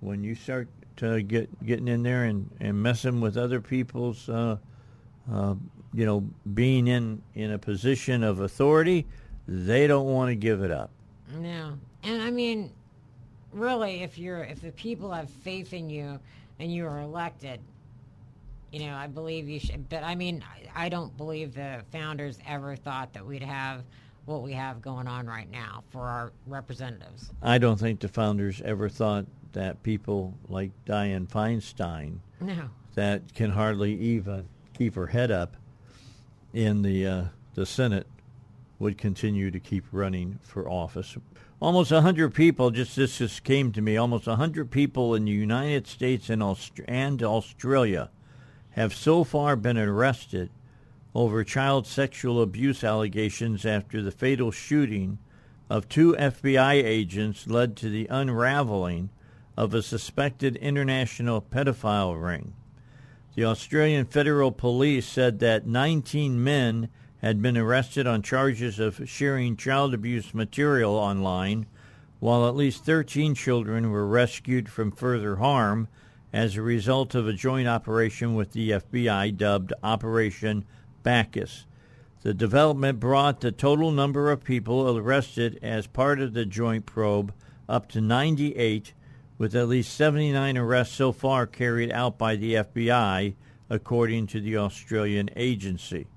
[0.00, 4.56] when you start to get getting in there and, and messing with other people's, uh,
[5.32, 5.54] uh,
[5.94, 9.06] you know, being in in a position of authority,
[9.46, 10.90] they don't want to give it up.
[11.34, 12.72] No, and I mean,
[13.52, 16.18] really, if you're if the people have faith in you
[16.58, 17.60] and you are elected,
[18.72, 19.88] you know, I believe you should.
[19.88, 23.84] But I mean, I, I don't believe the founders ever thought that we'd have
[24.26, 27.30] what we have going on right now for our representatives.
[27.42, 33.50] I don't think the founders ever thought that people like Dianne Feinstein, No, that can
[33.50, 35.56] hardly even keep her head up
[36.52, 38.06] in the uh, the Senate,
[38.78, 41.16] would continue to keep running for office.
[41.60, 45.88] Almost 100 people, just this just came to me, almost 100 people in the United
[45.88, 48.10] States and, Aust- and Australia
[48.78, 50.48] have so far been arrested
[51.12, 55.18] over child sexual abuse allegations after the fatal shooting
[55.68, 59.10] of two FBI agents led to the unraveling
[59.56, 62.52] of a suspected international pedophile ring.
[63.34, 66.88] The Australian Federal Police said that 19 men
[67.20, 71.66] had been arrested on charges of sharing child abuse material online,
[72.20, 75.88] while at least 13 children were rescued from further harm
[76.32, 80.64] as a result of a joint operation with the FBI dubbed Operation
[81.02, 81.64] Bakis.
[82.22, 87.32] The development brought the total number of people arrested as part of the joint probe
[87.68, 88.92] up to 98,
[89.38, 93.34] with at least 79 arrests so far carried out by the FBI,
[93.70, 96.08] according to the Australian agency.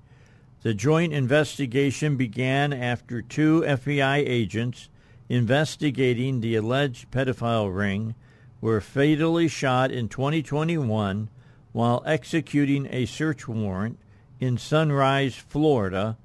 [0.62, 4.88] The joint investigation began after two FBI agents
[5.28, 8.14] investigating the alleged pedophile ring
[8.62, 11.28] were fatally shot in 2021
[11.72, 13.98] while executing a search warrant
[14.40, 16.16] in Sunrise, Florida,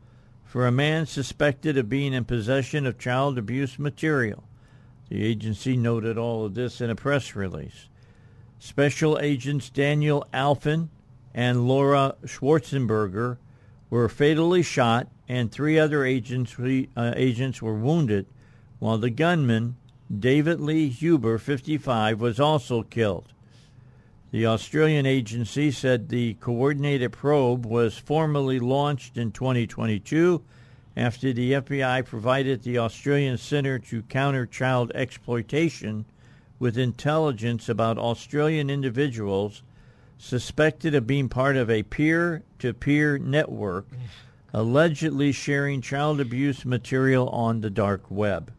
[0.46, 4.44] for a man suspected of being in possession of child abuse material.
[5.10, 7.90] The agency noted all of this in a press release.
[8.60, 10.90] Special agents Daniel Alfin
[11.34, 13.38] and Laura Schwarzenberger
[13.90, 18.28] were fatally shot, and three other agents, uh, agents were wounded,
[18.80, 19.76] while the gunman,
[20.16, 23.34] David Lee Huber, 55, was also killed.
[24.32, 30.44] The Australian agency said the coordinated probe was formally launched in 2022
[30.96, 36.06] after the FBI provided the Australian Centre to Counter Child Exploitation
[36.60, 39.62] with intelligence about Australian individuals
[40.18, 43.88] suspected of being part of a peer to peer network
[44.54, 48.52] allegedly sharing child abuse material on the dark web.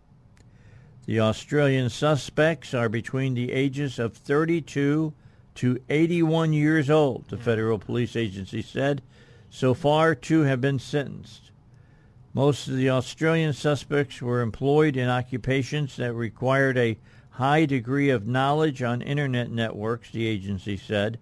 [1.09, 5.15] The Australian suspects are between the ages of 32
[5.55, 9.01] to 81 years old, the federal police agency said.
[9.49, 11.51] So far, two have been sentenced.
[12.35, 16.99] Most of the Australian suspects were employed in occupations that required a
[17.31, 21.19] high degree of knowledge on internet networks, the agency said.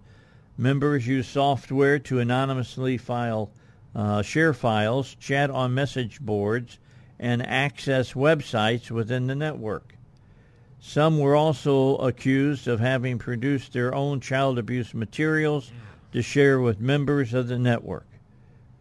[0.58, 3.52] Members use software to anonymously file,
[3.94, 6.80] uh, share files, chat on message boards,
[7.18, 9.94] and access websites within the network.
[10.78, 15.72] Some were also accused of having produced their own child abuse materials
[16.12, 18.06] to share with members of the network.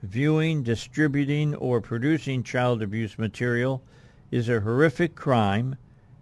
[0.03, 3.81] Viewing, distributing, or producing child abuse material
[4.29, 5.77] is a horrific crime,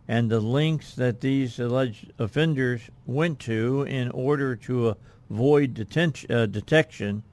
[0.07, 4.95] and the links that these alleged offenders went to in order to
[5.29, 7.23] avoid detention, uh, detection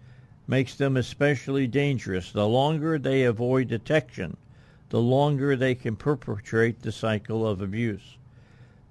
[0.49, 2.33] makes them especially dangerous.
[2.33, 4.37] The longer they avoid detection,
[4.91, 8.19] the longer they can perpetrate the cycle of abuse.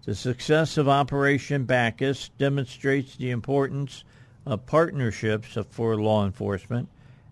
[0.06, 4.04] The success of Operation Bakis demonstrates the importance
[4.46, 6.90] of partnerships for law enforcement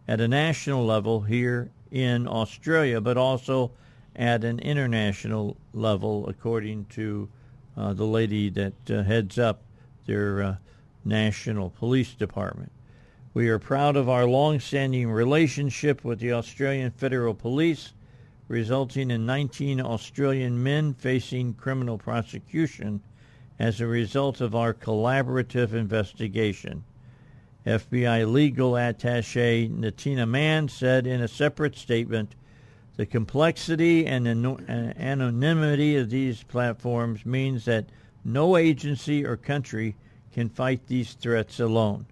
[0.07, 3.71] at a national level here in Australia, but also
[4.15, 7.29] at an international level, according to
[7.77, 9.61] uh, the lady that uh, heads up
[10.05, 10.55] their uh,
[11.05, 12.71] national police department.
[13.33, 17.93] We are proud of our long-standing relationship with the Australian Federal Police
[18.47, 23.01] resulting in 19 Australian men facing criminal prosecution
[23.59, 26.83] as a result of our collaborative investigation.
[27.65, 32.35] FBI legal attache Natina Mann said in a separate statement,
[32.95, 37.89] the complexity and anonymity of these platforms means that
[38.23, 39.95] no agency or country
[40.31, 42.05] can fight these threats alone.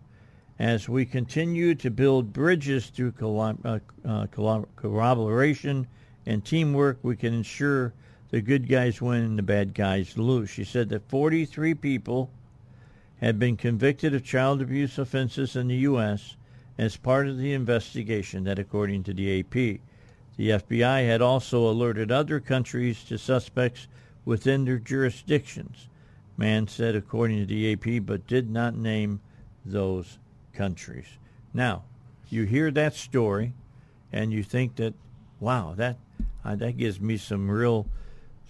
[0.60, 5.88] As we continue to build bridges through collab- uh, uh, corroboration
[6.26, 7.94] and teamwork, we can ensure
[8.30, 10.50] the good guys win and the bad guys lose.
[10.50, 12.32] She said that 43 people
[13.22, 16.36] had been convicted of child abuse offenses in the U.S.
[16.78, 19.80] as part of the investigation, that according to the AP.
[20.38, 23.88] The FBI had also alerted other countries to suspects
[24.26, 25.88] within their jurisdictions.
[26.36, 29.22] Mann said, according to the AP, but did not name
[29.64, 30.20] those
[30.54, 31.08] countries.
[31.54, 31.84] Now,
[32.30, 33.54] you hear that story,
[34.12, 34.94] and you think that,
[35.40, 35.98] wow, that
[36.46, 37.88] uh, that gives me some real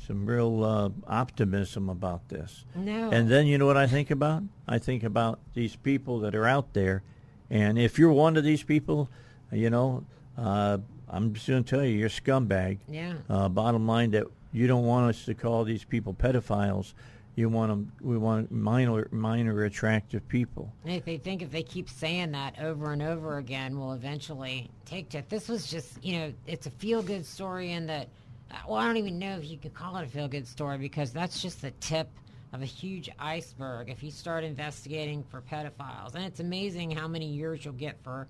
[0.05, 2.65] some real uh, optimism about this.
[2.75, 3.09] No.
[3.09, 4.43] And then you know what I think about?
[4.67, 7.01] I think about these people that are out there,
[7.49, 9.09] and if you're one of these people,
[9.51, 10.03] you know,
[10.37, 10.77] uh,
[11.09, 12.79] I'm just going to tell you, you're a scumbag.
[12.89, 13.13] Yeah.
[13.29, 16.93] Uh, bottom line, that you don't want us to call these people pedophiles.
[17.35, 17.91] You want them.
[18.01, 20.71] We want minor, minor attractive people.
[20.85, 24.69] And if they think if they keep saying that over and over again, we'll eventually
[24.85, 25.29] take to it.
[25.29, 28.07] This was just, you know, it's a feel good story in that.
[28.51, 30.77] Uh, well, I don't even know if you could call it a feel good story
[30.77, 32.07] because that's just the tip
[32.53, 33.89] of a huge iceberg.
[33.89, 38.27] If you start investigating for pedophiles, and it's amazing how many years you'll get for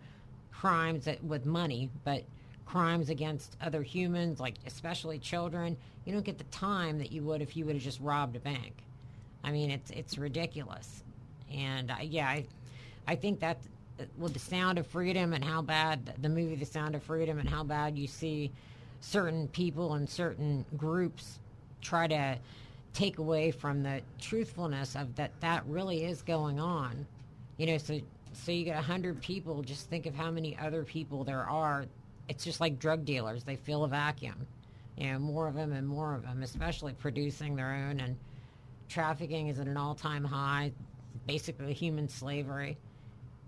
[0.51, 2.23] crimes that, with money, but
[2.65, 7.41] crimes against other humans, like especially children, you don't get the time that you would
[7.41, 8.84] if you would have just robbed a bank.
[9.45, 11.03] I mean, it's it's ridiculous,
[11.53, 12.45] and uh, yeah, I
[13.07, 13.59] I think that
[14.17, 17.47] with the Sound of Freedom and how bad the movie The Sound of Freedom and
[17.47, 18.51] how bad you see
[18.99, 21.39] certain people and certain groups
[21.81, 22.37] try to
[22.93, 27.05] take away from the truthfulness of that that really is going on.
[27.57, 27.99] You know, so
[28.33, 29.61] so you get a hundred people.
[29.61, 31.85] Just think of how many other people there are
[32.27, 34.47] it's just like drug dealers; they fill a vacuum.
[34.97, 37.99] You know, more of them and more of them, especially producing their own.
[37.99, 38.15] And
[38.89, 40.71] trafficking is at an all-time high.
[41.27, 42.77] Basically, human slavery.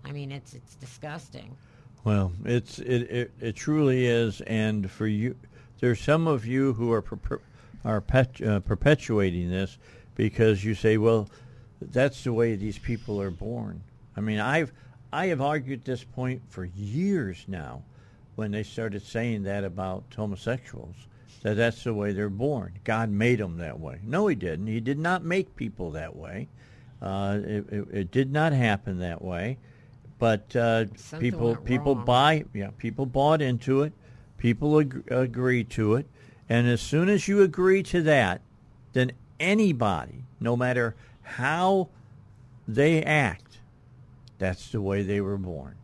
[0.04, 1.56] I mean, it's it's disgusting.
[2.04, 5.36] Well, it's it, it, it truly is, and for you,
[5.80, 7.40] there's some of you who are per,
[7.84, 9.78] are pet, uh, perpetuating this
[10.14, 11.28] because you say, well,
[11.80, 13.82] that's the way these people are born.
[14.16, 14.72] I mean, I've
[15.12, 17.82] I have argued this point for years now,
[18.34, 20.96] when they started saying that about homosexuals,
[21.42, 22.78] that that's the way they're born.
[22.84, 24.00] God made them that way.
[24.04, 24.66] No, He didn't.
[24.66, 26.48] He did not make people that way.
[27.00, 29.56] Uh, it, it, it did not happen that way
[30.18, 30.84] but uh,
[31.18, 32.04] people people wrong.
[32.04, 33.92] buy yeah people bought into it
[34.36, 36.06] people ag- agree to it
[36.48, 38.40] and as soon as you agree to that
[38.92, 41.88] then anybody no matter how
[42.66, 43.58] they act
[44.38, 45.74] that's the way they were born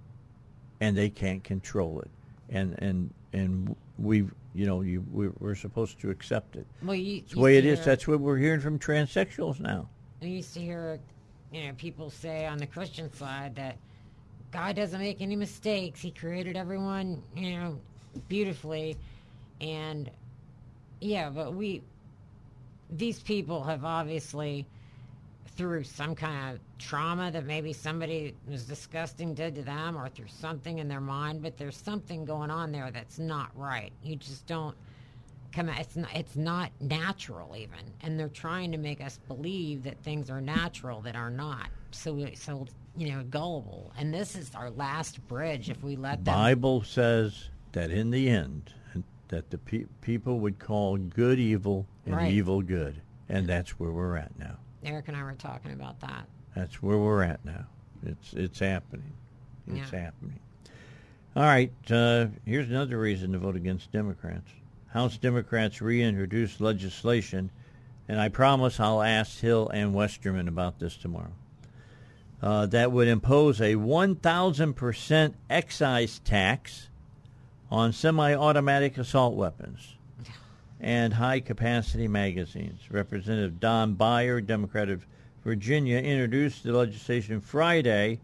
[0.80, 2.10] and they can't control it
[2.48, 4.24] and and and we
[4.54, 6.66] you know you we, we're supposed to accept it.
[6.82, 7.84] Well, you, it's the way it is.
[7.84, 9.88] that's what we're hearing from transsexuals now.
[10.22, 11.00] I used to hear,
[11.52, 13.76] you know, people say on the Christian side that
[14.52, 16.00] God doesn't make any mistakes.
[16.00, 17.80] He created everyone, you know,
[18.28, 18.96] beautifully,
[19.60, 20.10] and
[21.00, 21.82] yeah, but we,
[22.90, 24.66] these people have obviously,
[25.56, 30.28] through some kind of trauma that maybe somebody was disgusting did to them, or through
[30.28, 33.92] something in their mind, but there's something going on there that's not right.
[34.02, 34.74] You just don't
[35.52, 35.78] come out.
[35.78, 40.28] It's not, it's not natural even, and they're trying to make us believe that things
[40.30, 41.68] are natural that are not.
[41.92, 46.24] So we- so you know gullible, and this is our last bridge if we let
[46.24, 46.34] them.
[46.34, 48.72] Bible says that in the end,
[49.28, 52.32] that the pe- people would call good evil and Right.
[52.32, 54.58] evil good, and that's where we're at now.
[54.84, 56.26] Eric and I were talking about that.
[56.54, 57.66] That's where we're at now.
[58.04, 59.12] It's it's happening.
[59.66, 60.00] It's Yeah.
[60.00, 60.38] happening.
[61.36, 61.72] All right.
[61.90, 64.50] Uh, here's another reason to vote against Democrats.
[64.88, 67.50] House Democrats reintroduced legislation,
[68.08, 71.32] and I promise I'll ask Hill and Westerman about this tomorrow.
[72.40, 76.88] Uh, that would impose a 1,000% excise tax
[77.70, 79.94] on semi-automatic assault weapons
[80.84, 82.78] and high-capacity magazines.
[82.90, 85.06] Representative Don Beyer, Democrat of
[85.42, 88.20] Virginia, introduced the legislation Friday,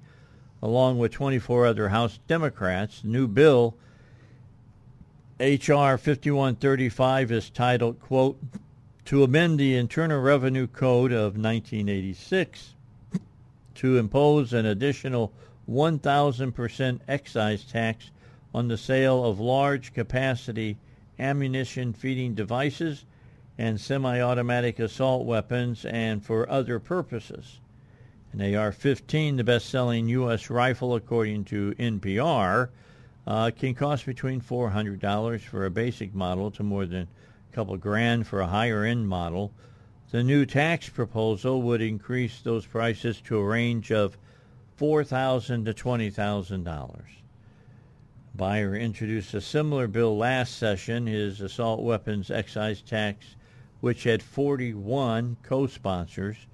[0.61, 3.01] along with 24 other House Democrats.
[3.01, 3.77] The new bill,
[5.41, 5.97] H.R.
[5.97, 8.39] 5135, is titled, quote,
[9.07, 12.75] to amend the Internal Revenue Code of 1986
[13.77, 15.33] to impose an additional
[15.67, 18.11] 1,000% excise tax
[18.55, 20.77] on the sale of large capacity
[21.21, 23.05] ammunition feeding devices
[23.59, 27.61] and semi-automatic assault weapons and for other purposes.
[28.33, 30.49] An AR-15, the best-selling U.S.
[30.49, 32.71] rifle according to NPR,
[33.27, 38.27] uh, can cost between $400 for a basic model to more than a couple grand
[38.27, 39.53] for a higher-end model.
[40.11, 44.17] The new tax proposal would increase those prices to a range of
[44.81, 47.20] $4,000 to $20,000.
[48.41, 53.37] Beyer introduced a similar bill last session, his assault weapons excise tax,
[53.83, 56.47] which had 41 co-sponsors,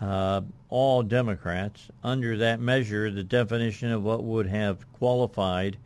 [0.00, 0.40] uh,
[0.70, 1.90] all Democrats.
[2.02, 5.76] Under that measure, the definition of what would have qualified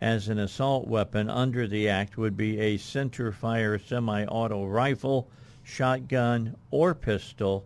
[0.00, 5.28] as an assault weapon under the act would be a center fire semi-auto rifle,
[5.64, 7.64] shotgun, or pistol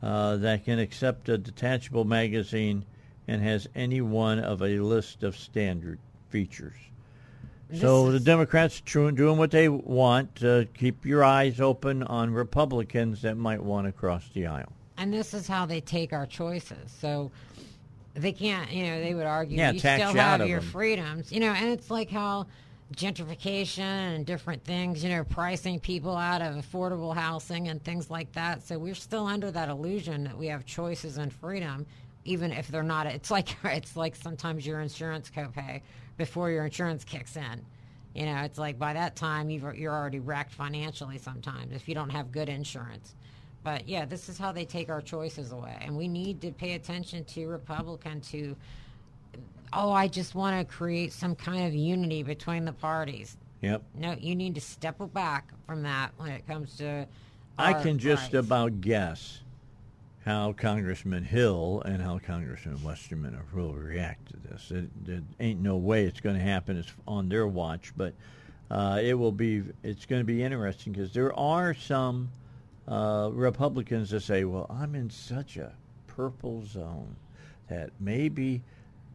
[0.00, 2.84] uh, that can accept a detachable magazine
[3.26, 5.98] and has any one of a list of standard
[6.34, 6.74] features.
[7.72, 10.42] so the Democrats doing what they want.
[10.42, 14.72] Uh, keep your eyes open on Republicans that might want to cross the aisle.
[14.98, 16.90] And this is how they take our choices.
[16.98, 17.30] So
[18.14, 20.58] they can't, you know, they would argue Yeah, you tax still you out have your
[20.58, 20.70] them.
[20.70, 22.48] freedoms, you know, and it's like how
[22.96, 23.78] gentrification
[24.16, 28.66] and different things, you know, pricing people out of affordable housing and things like that.
[28.66, 31.86] So we're still under that illusion that we have choices and freedom,
[32.24, 33.06] even if they're not.
[33.06, 35.80] It's like it's like sometimes your insurance copay
[36.16, 37.64] before your insurance kicks in.
[38.14, 41.94] You know, it's like by that time you've, you're already wrecked financially sometimes if you
[41.94, 43.14] don't have good insurance.
[43.64, 45.76] But yeah, this is how they take our choices away.
[45.80, 48.54] And we need to pay attention to Republican to,
[49.72, 53.36] oh, I just want to create some kind of unity between the parties.
[53.62, 53.82] Yep.
[53.94, 57.06] No, you need to step back from that when it comes to.
[57.58, 58.46] I can just rights.
[58.46, 59.40] about guess
[60.24, 64.70] how Congressman Hill and how Congressman Westerman will react to this.
[64.70, 68.14] It, it ain't no way it's going to happen it's on their watch, but
[68.70, 69.62] uh, it will be.
[69.82, 72.30] It's going to be interesting because there are some
[72.88, 75.72] uh, Republicans that say, "Well, I'm in such a
[76.06, 77.16] purple zone
[77.68, 78.62] that maybe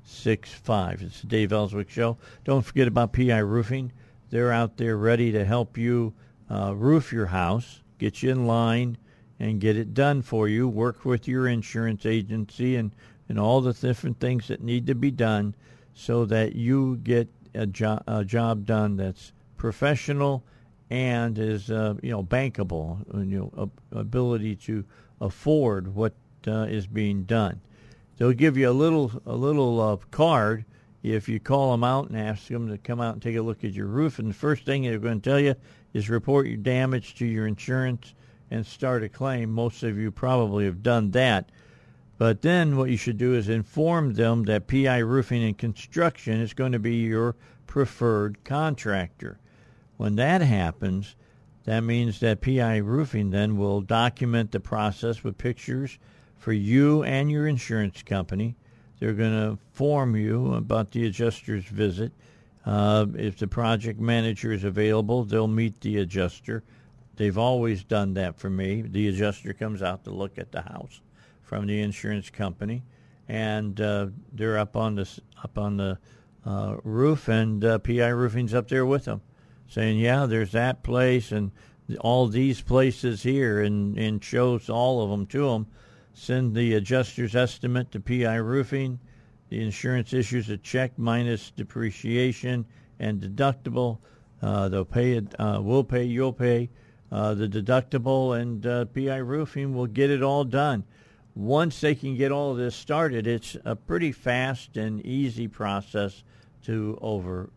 [0.05, 1.01] 501-823-0965.
[1.01, 2.17] It's the Dave Elswick Show.
[2.43, 3.91] Don't forget about PI Roofing.
[4.33, 6.15] They're out there ready to help you
[6.49, 8.97] uh, roof your house, get you in line,
[9.39, 10.67] and get it done for you.
[10.67, 12.95] Work with your insurance agency and,
[13.29, 15.53] and all the different things that need to be done
[15.93, 20.43] so that you get a, jo- a job done that's professional
[20.89, 24.83] and is uh, you know bankable, you know ab- ability to
[25.21, 26.13] afford what
[26.47, 27.61] uh, is being done.
[28.17, 30.65] They'll give you a little a little uh, card
[31.03, 33.63] if you call them out and ask them to come out and take a look
[33.63, 34.19] at your roof.
[34.19, 35.55] And the first thing they're going to tell you
[35.93, 38.13] is report your damage to your insurance
[38.49, 39.51] and start a claim.
[39.51, 41.49] Most of you probably have done that.
[42.17, 46.53] But then what you should do is inform them that PI Roofing and Construction is
[46.53, 47.35] going to be your
[47.67, 49.39] preferred contractor.
[49.97, 51.15] When that happens,
[51.65, 55.97] that means that PI Roofing then will document the process with pictures
[56.37, 58.55] for you and your insurance company.
[59.03, 62.13] They're going to inform you about the adjuster's visit.
[62.65, 66.63] Uh, if the project manager is available, they'll meet the adjuster.
[67.17, 68.81] They've always done that for me.
[68.81, 71.01] The adjuster comes out to look at the house
[71.41, 72.81] from the insurance company,
[73.27, 75.99] and uh, they're up on the up on the
[76.45, 79.19] uh, roof, and uh, PI Roofing's up there with them,
[79.67, 81.51] saying, "Yeah, there's that place and
[81.99, 85.67] all these places here," and and shows all of them to them.
[86.13, 88.99] Send the adjuster's estimate to PI Roofing.
[89.49, 92.65] The insurance issues a check minus depreciation
[92.99, 93.97] and deductible.
[94.41, 95.33] Uh, they'll pay it.
[95.39, 96.03] Uh, we'll pay.
[96.03, 96.69] You'll pay
[97.11, 100.83] uh, the deductible, and uh, PI Roofing will get it all done.
[101.35, 106.23] Once they can get all this started, it's a pretty fast and easy process
[106.63, 107.49] to over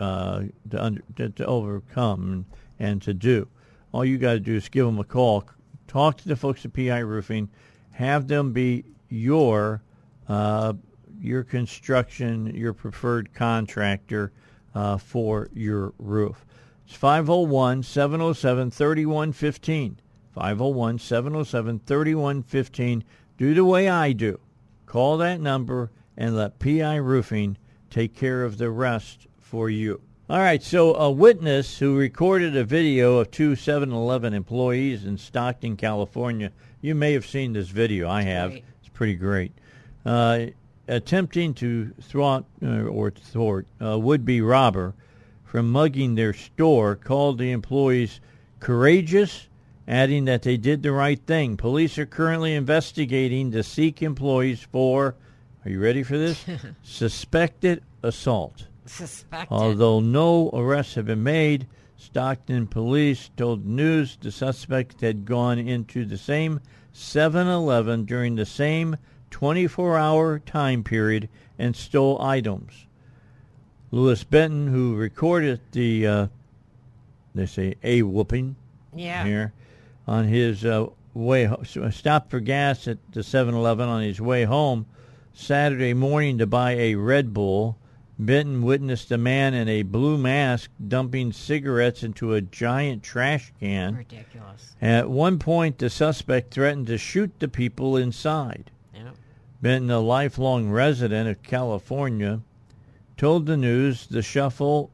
[0.00, 2.44] uh, to, under, to, to overcome and,
[2.78, 3.46] and to do.
[3.92, 5.44] All you got to do is give them a call,
[5.86, 7.48] talk to the folks at PI Roofing,
[7.92, 9.82] have them be your
[10.28, 10.72] uh,
[11.20, 14.32] your construction, your preferred contractor
[14.74, 16.44] uh, for your roof.
[16.86, 19.98] It's 501 707 3115.
[20.32, 23.04] 501 707 3115.
[23.36, 24.40] Do the way I do.
[24.86, 27.56] Call that number and let PI Roofing
[27.90, 30.00] take care of the rest for you.
[30.30, 35.76] All right, so a witness who recorded a video of two 7-Eleven employees in Stockton,
[35.76, 36.52] California.
[36.82, 38.08] You may have seen this video.
[38.10, 38.52] I have.
[38.52, 39.52] It's pretty great.
[40.04, 40.46] Uh,
[40.88, 44.94] attempting to thwart uh, or thwart a would-be robber
[45.44, 48.20] from mugging their store called the employees
[48.58, 49.46] courageous,
[49.86, 51.56] adding that they did the right thing.
[51.56, 55.14] Police are currently investigating the Sikh employees for,
[55.64, 56.44] are you ready for this?
[56.82, 58.66] Suspected assault.
[58.86, 59.54] Suspected.
[59.54, 61.66] Although no arrests have been made,
[62.02, 66.60] Stockton police told news the suspect had gone into the same
[66.92, 68.96] 7-Eleven during the same
[69.30, 71.28] 24-hour time period
[71.58, 72.86] and stole items.
[73.92, 76.26] Lewis Benton, who recorded the, uh,
[77.34, 78.56] they say, a whooping
[78.94, 79.24] yeah.
[79.24, 79.52] here
[80.06, 84.86] on his uh, way ho- stopped for gas at the 7-Eleven on his way home
[85.32, 87.78] Saturday morning to buy a Red Bull.
[88.18, 93.96] Benton witnessed a man in a blue mask dumping cigarettes into a giant trash can.
[93.96, 94.76] Ridiculous.
[94.80, 98.70] At one point, the suspect threatened to shoot the people inside.
[98.94, 99.10] Yeah.
[99.60, 102.40] Benton, a lifelong resident of California,
[103.16, 104.90] told the news the shuffle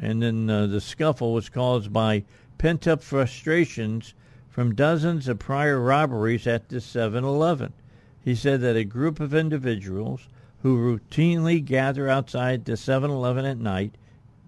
[0.00, 2.24] and then uh, the scuffle was caused by
[2.58, 4.14] pent-up frustrations
[4.48, 7.72] from dozens of prior robberies at the 7-Eleven.
[8.20, 10.28] He said that a group of individuals
[10.62, 13.94] who routinely gather outside the 7-Eleven at night,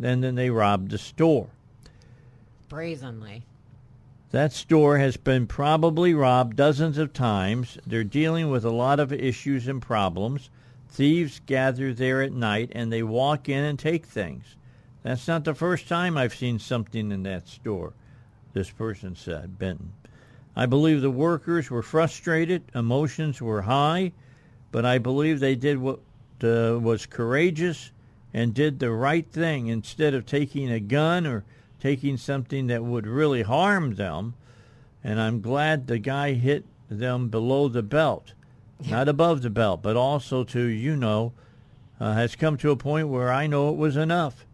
[0.03, 1.49] and then they rob the store.
[2.69, 3.45] Brazenly.
[4.31, 7.79] That store has been probably robbed dozens of times.
[7.87, 10.51] They're dealing with a lot of issues and problems.
[10.89, 14.57] Thieves gather there at night and they walk in and take things.
[15.05, 17.93] That's not the first time I've seen something in that store,
[18.53, 19.93] this person said, Benton.
[20.57, 24.13] I believe the workers were frustrated, emotions were high,
[24.75, 26.01] but I believe they did what
[26.43, 27.93] uh, was courageous
[28.33, 31.45] and did the right thing instead of taking a gun or
[31.79, 34.35] taking something that would really harm them.
[35.05, 38.33] And I'm glad the guy hit them below the belt.
[38.91, 41.35] not above the belt, but also to, you know,
[42.01, 44.45] uh, has come to a point where I know it was enough.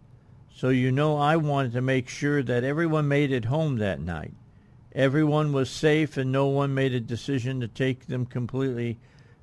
[0.55, 4.35] So, you know, I wanted to make sure that everyone made it home that night.
[4.95, 8.99] Everyone was safe and no one made a decision to take them completely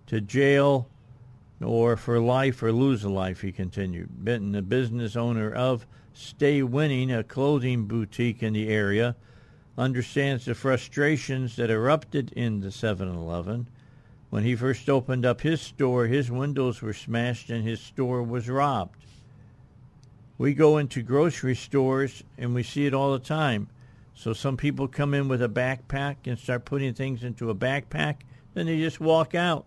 [0.08, 0.90] to jail
[1.64, 4.10] or for life or lose a life, he continued.
[4.24, 9.16] Benton, the business owner of Stay Winning, a clothing boutique in the area,
[9.78, 13.68] understands the frustrations that erupted in the 7-Eleven.
[14.30, 18.50] When he first opened up his store, his windows were smashed and his store was
[18.50, 19.04] robbed.
[20.38, 23.70] We go into grocery stores and we see it all the time.
[24.14, 28.18] So some people come in with a backpack and start putting things into a backpack,
[28.54, 29.66] then they just walk out.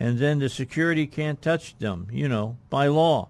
[0.00, 3.28] And then the security can't touch them, you know, by law.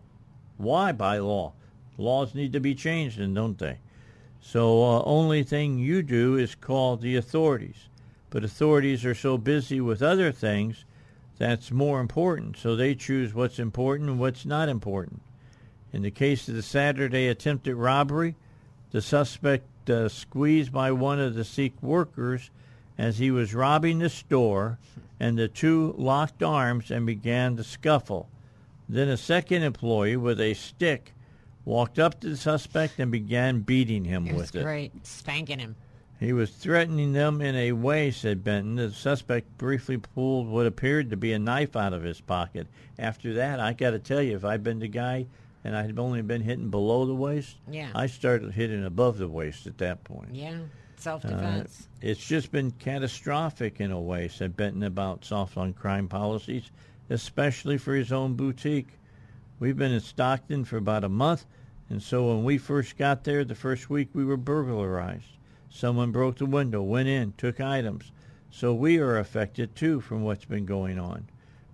[0.57, 1.53] Why by law?
[1.99, 3.79] Laws need to be changed, and don't they?
[4.41, 7.89] So uh, only thing you do is call the authorities.
[8.31, 10.85] But authorities are so busy with other things
[11.39, 12.57] that's more important.
[12.57, 15.23] So they choose what's important and what's not important.
[15.93, 18.37] In the case of the Saturday attempted robbery,
[18.93, 22.51] the suspect uh, squeezed by one of the Sikh workers
[22.97, 24.79] as he was robbing the store,
[25.21, 28.29] and the two locked arms and began to scuffle.
[28.89, 31.12] Then a second employee with a stick
[31.64, 34.64] walked up to the suspect and began beating him It was with it.
[34.64, 35.77] great, spanking him.
[36.18, 38.75] He was threatening them in a way, said Benton.
[38.77, 42.66] The suspect briefly pulled what appeared to be a knife out of his pocket.
[42.99, 45.27] After that, I got to tell you, if I'd been the guy
[45.64, 47.89] and I'd only been hitting below the waist, Yeah.
[47.95, 50.35] I started hitting above the waist at that point.
[50.35, 50.59] Yeah,
[51.01, 51.88] Uh, self-defense.
[52.03, 56.70] it's just been catastrophic in a way, said Benton about soft on crime policies,
[57.09, 58.98] especially for his own boutique.
[59.59, 61.46] We've been in Stockton for about a month,
[61.88, 65.38] and so when we first got there, the first week we were burglarized.
[65.70, 68.12] Someone broke the window, went in, took items.
[68.51, 71.28] So we are affected too from what's been going on.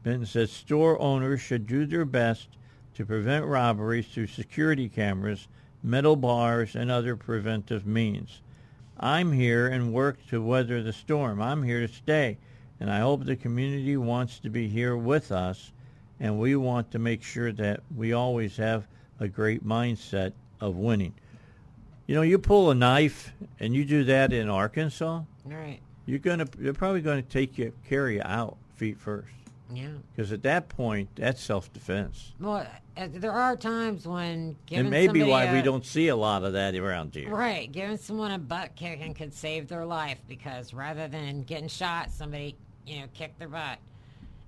[0.04, 2.48] Benton says store owners should do their best
[2.94, 5.48] to prevent robberies through security cameras,
[5.82, 8.40] metal bars, and other preventive means.
[8.98, 11.40] I'm here and work to weather the storm.
[11.42, 12.38] I'm here to stay,
[12.80, 15.72] and I hope the community wants to be here with us,
[16.18, 18.86] and we want to make sure that we always have
[19.20, 21.14] a great mindset of winning.
[22.06, 25.80] You know, you pull a knife and you do that in Arkansas, All right.
[26.06, 29.28] you're gonna they're probably going to take you carry you out feet first
[29.72, 29.88] Yeah.
[30.14, 32.32] because at that point that's self defense.
[32.40, 36.44] Well, uh, there are times when giving And maybe why we don't see a lot
[36.44, 37.28] of that around here.
[37.30, 42.10] Right, giving someone a butt kicking could save their life because rather than getting shot,
[42.10, 42.56] somebody
[42.86, 43.78] you know kicked their butt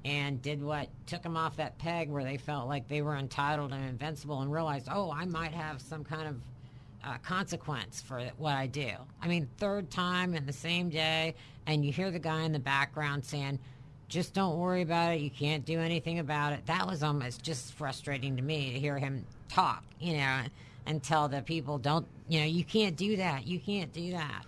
[0.04, 3.72] and did what took them off that peg where they felt like they were entitled
[3.72, 6.36] and invincible and realized, oh, I might have some kind of
[7.04, 8.90] uh, consequence for what I do.
[9.20, 11.34] I mean, third time in the same day,
[11.66, 13.58] and you hear the guy in the background saying,
[14.08, 15.20] just don't worry about it.
[15.20, 16.66] You can't do anything about it.
[16.66, 20.40] That was almost just frustrating to me to hear him talk, you know,
[20.86, 23.46] and tell the people, don't, you know, you can't do that.
[23.46, 24.44] You can't do that.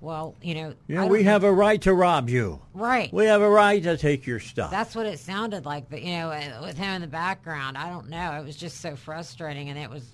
[0.00, 2.60] Well, you know, Yeah, we have a right to rob you.
[2.74, 3.10] right.
[3.10, 4.70] We have a right to take your stuff.
[4.70, 7.88] That's what it sounded like, but you know, uh, with him in the background, I
[7.88, 8.32] don't know.
[8.32, 10.04] It was just so frustrating, and it was,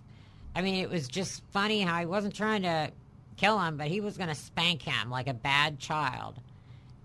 [0.55, 2.93] I mean, it was just funny how he wasn't trying to
[3.37, 6.37] kill him, but he was going to spank him like a bad child.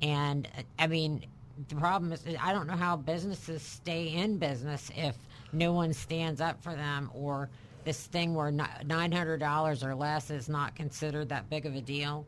[0.04, 1.26] And uh, I mean,
[1.68, 5.16] the problem is, I don't know how businesses stay in business if
[5.54, 7.50] no one stands up for them, or
[7.84, 11.82] this thing where nine hundred dollars or less is not considered that big of a
[11.82, 12.26] deal.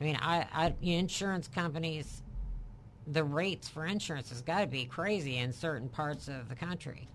[0.00, 2.22] I mean, I, I insurance companies
[3.06, 7.08] the rates for insurance has got to be crazy in certain parts of the country,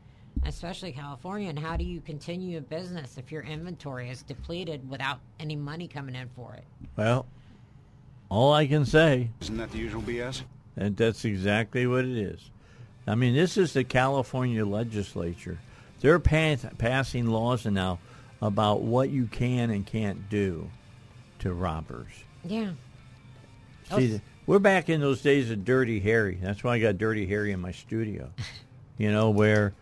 [0.45, 1.49] especially California.
[1.49, 5.87] And how do you continue a business if your inventory is depleted without any money
[5.87, 6.63] coming in for it?
[6.97, 7.25] well,
[8.29, 10.41] all I can say, Isn't that the usual BS?
[10.77, 12.51] And that's exactly what it is.
[13.07, 15.59] I mean, this is the California legislature.
[16.01, 17.99] They're pa- passing laws now
[18.41, 20.69] about what you can and can't do
[21.39, 22.11] to robbers.
[22.43, 22.71] Yeah.
[23.91, 26.37] Oh, See, we're back in those days of Dirty Harry.
[26.41, 28.31] That's why I got Dirty Harry in my studio.
[28.97, 29.73] you know, where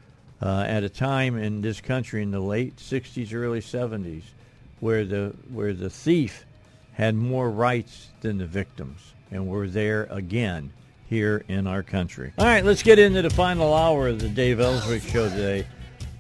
[0.42, 4.24] uh, at a time in this country in the late '60s, early '70s,
[4.82, 6.46] where the where the thief
[6.94, 10.72] had more rights than the victims, and we're there again
[11.14, 12.34] here in our country.
[12.40, 15.64] All right, let's get into the final hour of the Dave Elswick Show today.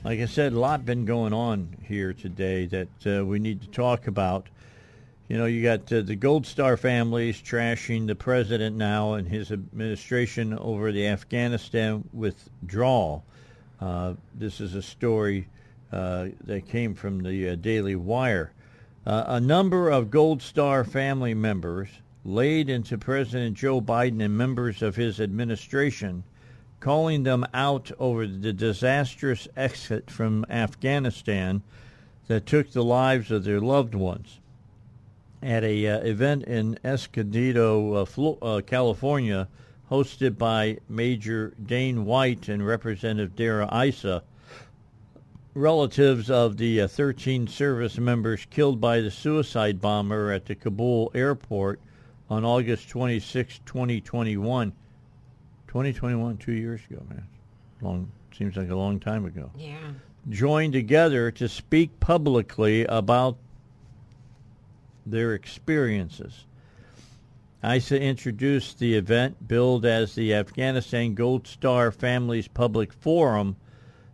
[0.03, 3.67] Like I said, a lot been going on here today that uh, we need to
[3.69, 4.49] talk about.
[5.29, 9.51] You know, you got uh, the Gold Star families trashing the president now and his
[9.51, 13.25] administration over the Afghanistan withdrawal.
[13.81, 15.47] Uh, this is a story
[15.91, 18.51] uh, that came from the uh, Daily Wire.
[19.07, 21.89] Uh, a number of Gold Star family members
[22.25, 26.23] laid into President Joe Biden and members of his administration,
[26.79, 31.61] calling them out over the disastrous exit from Afghanistan
[32.27, 34.39] that took the lives of their loved ones.
[35.41, 39.49] At a uh, event in Escondido, uh, Flo- uh, California,
[39.91, 44.23] hosted by Major Dane White and Representative Darrell Issa,
[45.53, 51.11] relatives of the uh, 13 service members killed by the suicide bomber at the Kabul
[51.13, 51.81] airport
[52.29, 54.71] on August 26, 2021.
[55.67, 57.27] 2021, two years ago, man.
[57.81, 59.51] Long seems like a long time ago.
[59.57, 59.77] Yeah.
[60.29, 63.37] Joined together to speak publicly about
[65.05, 66.45] their experiences.
[67.63, 73.55] Issa introduced the event, billed as the Afghanistan Gold Star Families Public Forum,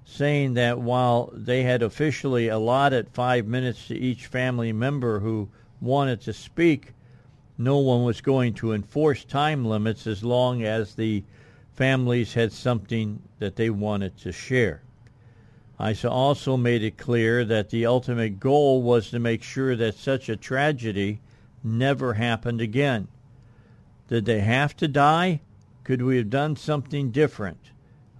[0.05, 5.49] saying that while they had officially allotted five minutes to each family member who
[5.81, 6.93] wanted to speak,
[7.59, 11.21] no one was going to enforce time limits as long as the
[11.75, 14.81] families had something that they wanted to share.
[15.77, 20.29] Issa also made it clear that the ultimate goal was to make sure that such
[20.29, 21.19] a tragedy
[21.61, 23.09] never happened again.
[24.07, 25.41] Did they have to die?
[25.83, 27.71] Could we have done something different?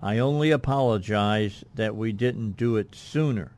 [0.02, 3.52] I only apologize that we didn't do it sooner.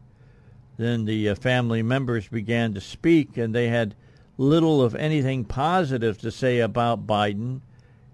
[0.78, 3.96] Then the uh, family members began to speak, and they had
[4.42, 7.62] little of anything positive to say about Biden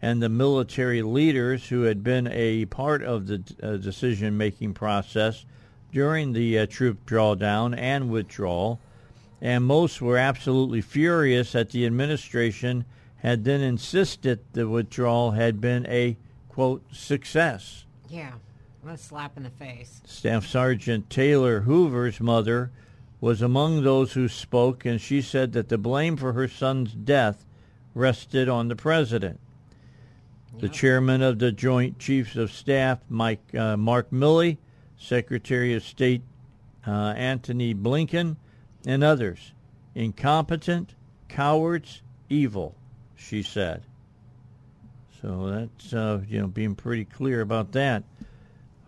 [0.02, 5.46] and the military leaders who had been a part of the uh, decision making process
[5.92, 8.80] during the uh, troop drawdown and withdrawal.
[9.42, 12.84] And most were absolutely furious that the administration
[13.18, 16.18] had then insisted the withdrawal had been a,
[16.50, 17.86] quote, success.
[18.10, 18.34] Yeah.
[18.86, 20.02] A slap in the face.
[20.06, 22.72] Staff Sergeant Taylor Hoover's mother
[23.20, 27.46] was among those who spoke, and she said that the blame for her son's death
[27.94, 29.40] rested on the president.
[30.60, 34.58] The chairman of the Joint Chiefs of Staff, Mike uh, Mark Milley,
[34.98, 36.24] Secretary of State
[36.86, 38.38] uh, Antony Blinken,
[38.86, 39.54] and others.
[39.94, 40.96] Incompetent,
[41.28, 42.76] cowards, evil,
[43.16, 43.84] she said.
[45.22, 48.04] So that's uh, you know being pretty clear about that.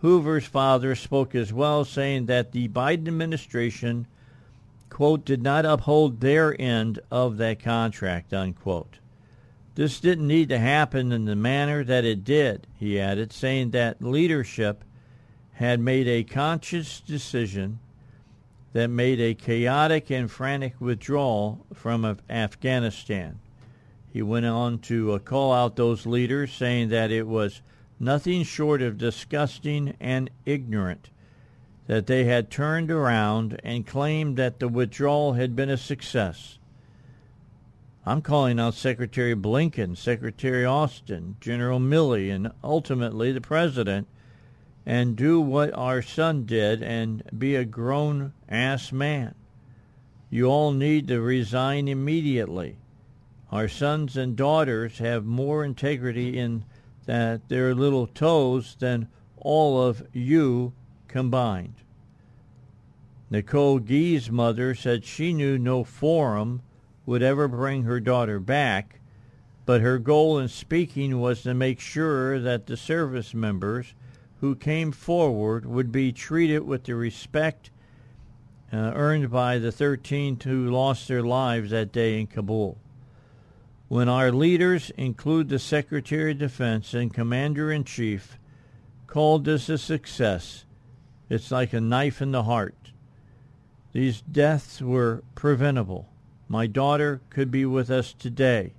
[0.02, 4.08] Hoover's father spoke as well, saying that the Biden administration,
[5.00, 9.00] quote, did not uphold their end of that contract, unquote.
[9.76, 14.02] This didn't need to happen in the manner that it did, he added, saying that
[14.02, 14.84] leadership
[15.54, 17.80] had made a conscious decision
[18.74, 23.40] that made a chaotic and frantic withdrawal from Afghanistan.
[24.12, 27.62] He went on to uh, call out those leaders, saying that it was
[28.02, 31.10] nothing short of disgusting and ignorant
[31.90, 36.60] that they had turned around and claimed that the withdrawal had been a success.
[38.06, 44.08] I'm calling out Secretary Blinken, Secretary Austin, General Milley, and ultimately the President,
[44.86, 49.34] and do what our son did and be a grown ass man.
[50.30, 52.78] You all need to resign immediately.
[53.52, 56.66] Our sons and daughters have more integrity in
[57.08, 60.74] that their little toes than all of you
[61.10, 61.76] combined.
[63.30, 66.62] Nicole Gee's mother said she knew no forum
[67.06, 69.00] would ever bring her daughter back,
[69.66, 73.94] but her goal in speaking was to make sure that the service members
[74.42, 77.70] who came forward would be treated with the respect
[78.72, 82.78] uh, earned by the 13 who lost their lives that day in Kabul.
[83.88, 88.38] When our leaders include the Secretary of Defense and Commander in Chief
[89.08, 90.66] called this a success,
[91.30, 92.92] it's like a knife in the heart.
[93.92, 96.10] These deaths were preventable.
[96.48, 98.74] My daughter could be with us today.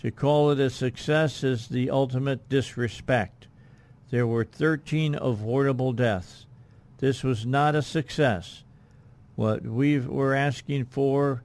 [0.00, 3.46] To call it a success is the ultimate disrespect.
[4.10, 6.46] There were 13 avoidable deaths.
[6.98, 8.62] This was not a success.
[9.34, 11.42] What we were asking for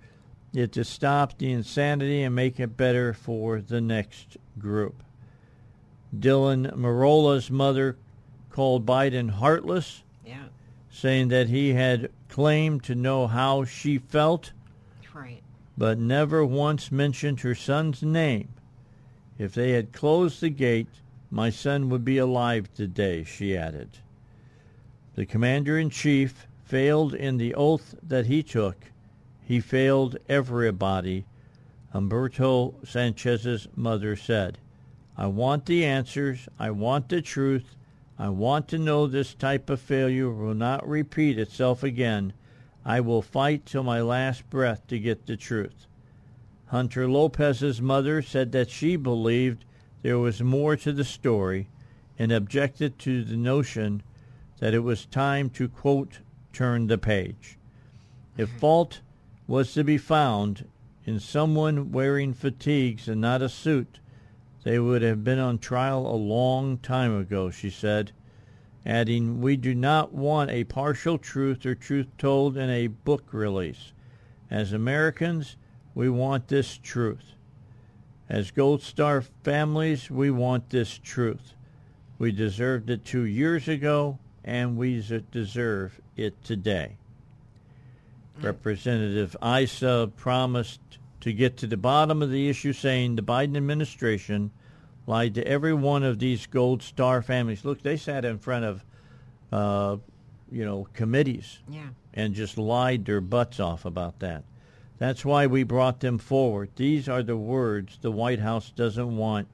[0.54, 5.04] it to stop the insanity and make it better for the next group.
[6.16, 7.98] Dylan Merola's mother
[8.50, 10.04] called Biden heartless.
[10.92, 14.52] Saying that he had claimed to know how she felt,
[15.14, 15.42] right.
[15.78, 18.50] but never once mentioned her son's name.
[19.38, 23.90] If they had closed the gate, my son would be alive today, she added.
[25.16, 28.92] The commander in chief failed in the oath that he took
[29.52, 31.26] he failed everybody,
[31.94, 34.60] Humberto Sanchez's mother said.
[35.18, 36.48] I want the answers.
[36.58, 37.76] I want the truth.
[38.22, 42.34] I want to know this type of failure will not repeat itself again.
[42.86, 45.88] I will fight till my last breath to get the truth.
[46.68, 49.66] Hunter Lopez's mother said that she believed
[50.04, 51.68] there was more to the story
[52.20, 54.04] and objected to the notion
[54.60, 56.20] that it was time to, quote,
[56.54, 57.58] turn the page.
[58.38, 58.60] If mm-hmm.
[58.60, 59.02] fault
[59.48, 60.68] was to be found
[61.06, 64.00] in someone wearing fatigues and not a suit,
[64.64, 68.12] they would have been on trial a long time ago, she said,
[68.86, 73.94] adding, We do not want a partial truth or truth told in a book release.
[74.50, 75.58] As Americans,
[75.96, 77.34] we want this truth.
[78.30, 81.54] As Gold Star families, we want this truth.
[82.18, 86.98] We deserved it two years ago, and we deserve it today.
[88.40, 88.46] Mm.
[88.46, 90.80] Representative Issa promised
[91.22, 94.52] to get to the bottom of the issue, saying the Biden administration
[95.08, 97.66] lied to every one of these Gold Star families.
[97.66, 98.86] Look, they sat in front of,
[99.52, 99.98] uh,
[100.52, 101.90] you know, committees Yeah.
[102.14, 104.44] and just lied their butts off about that.
[104.98, 106.70] That's why we brought them forward.
[106.76, 109.48] These are the words the White House doesn't want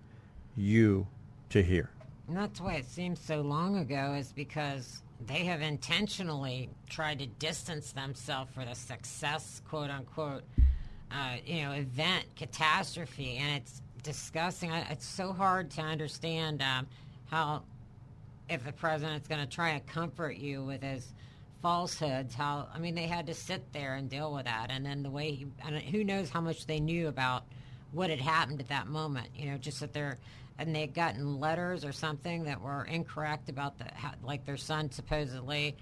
[0.56, 1.08] you
[1.50, 1.90] to hear.
[2.28, 7.28] And that's why it seems so long ago, is because they have intentionally tried to
[7.28, 10.44] distance themselves for the success, quote unquote,
[11.12, 13.38] uh, you know, event, catastrophe.
[13.38, 14.72] And it's disgusting.
[14.72, 16.88] It's so hard to understand um,
[17.30, 17.64] how,
[18.50, 21.14] if the president's going to try and comfort you with his
[21.62, 24.68] falsehoods, how, I mean, they had to sit there and deal with that.
[24.70, 27.44] And then the way he, and who knows how much they knew about
[27.92, 30.18] what had happened at that moment, you know, just that they're,
[30.60, 34.58] and they had gotten letters or something that were incorrect about the how, like their
[34.58, 35.76] son supposedly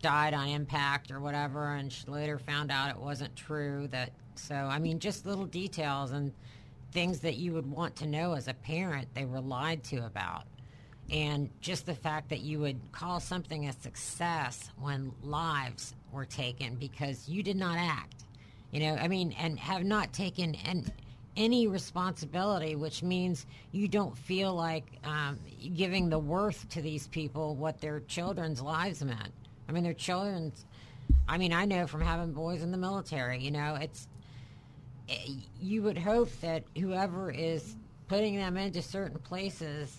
[0.00, 4.54] died on impact or whatever and she later found out it wasn't true that so
[4.54, 6.32] i mean just little details and
[6.92, 10.44] things that you would want to know as a parent they were lied to about.
[11.10, 16.74] And just the fact that you would call something a success when lives were taken
[16.74, 18.24] because you did not act
[18.70, 20.90] you know i mean and have not taken and
[21.36, 25.38] any responsibility which means you don't feel like um,
[25.74, 29.32] giving the worth to these people what their children's lives meant
[29.68, 30.52] i mean their children.
[31.28, 34.08] i mean i know from having boys in the military you know it's
[35.08, 37.76] eh, you would hope that whoever is
[38.08, 39.98] putting them into certain places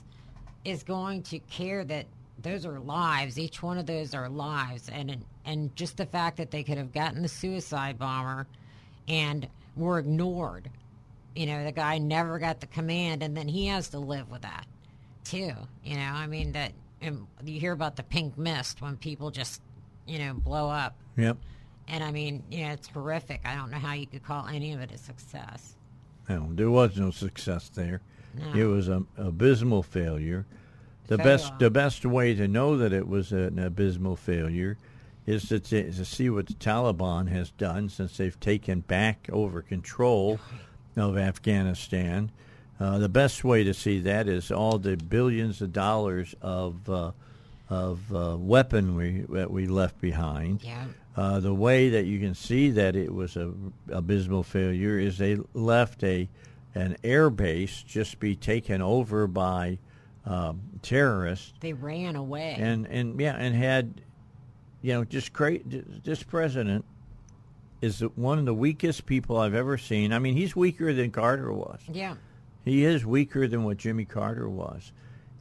[0.66, 2.06] is going to care that
[2.42, 3.38] those are lives.
[3.38, 6.94] Each one of those are lives, and and just the fact that they could have
[6.94, 8.48] gotten the suicide bomber
[9.08, 10.70] and were ignored.
[11.36, 14.42] You know, the guy never got the command, and then he has to live with
[14.42, 14.66] that
[15.24, 15.54] too.
[15.84, 16.74] You know, I mean that.
[17.02, 19.62] And you hear about the pink mist when people just,
[20.06, 20.96] you know, blow up.
[21.18, 21.38] Yep.
[21.88, 23.42] And I mean, know, it's horrific.
[23.46, 25.76] I don't know how you could call any of it a success.
[26.28, 28.02] No, there was no success there.
[28.36, 28.54] No.
[28.54, 30.46] It was an abysmal failure.
[31.08, 31.38] The Failure.
[31.38, 34.78] best the best way to know that it was an abysmal failure
[35.26, 39.62] is to, t- to see what the Taliban has done since they've taken back over
[39.62, 40.40] control
[40.96, 42.32] of Afghanistan.
[42.80, 47.12] Uh, the best way to see that is all the billions of dollars of uh,
[47.70, 50.64] of uh, weaponry that we left behind.
[50.64, 50.86] Yeah.
[51.16, 53.52] Uh, the way that you can see that it was a
[53.92, 56.30] abysmal failure is they left a
[56.76, 59.78] an air base just be taken over by
[60.26, 62.56] um, terrorists They ran away.
[62.60, 64.02] and and yeah and had
[64.82, 66.86] you know just great this president
[67.82, 70.12] is one of the weakest people I've ever seen.
[70.14, 71.80] I mean, he's weaker than Carter was.
[71.92, 72.16] yeah.
[72.66, 74.92] He is weaker than what Jimmy Carter was,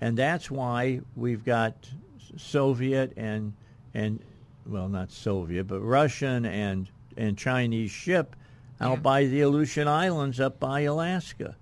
[0.00, 1.88] and that's why we've got
[2.36, 3.52] Soviet and
[3.94, 4.20] and
[4.66, 8.36] well, not Soviet, but Russian and and Chinese ship
[8.80, 9.00] out Yeah.
[9.00, 11.56] by the Aleutian Islands up by Alaska.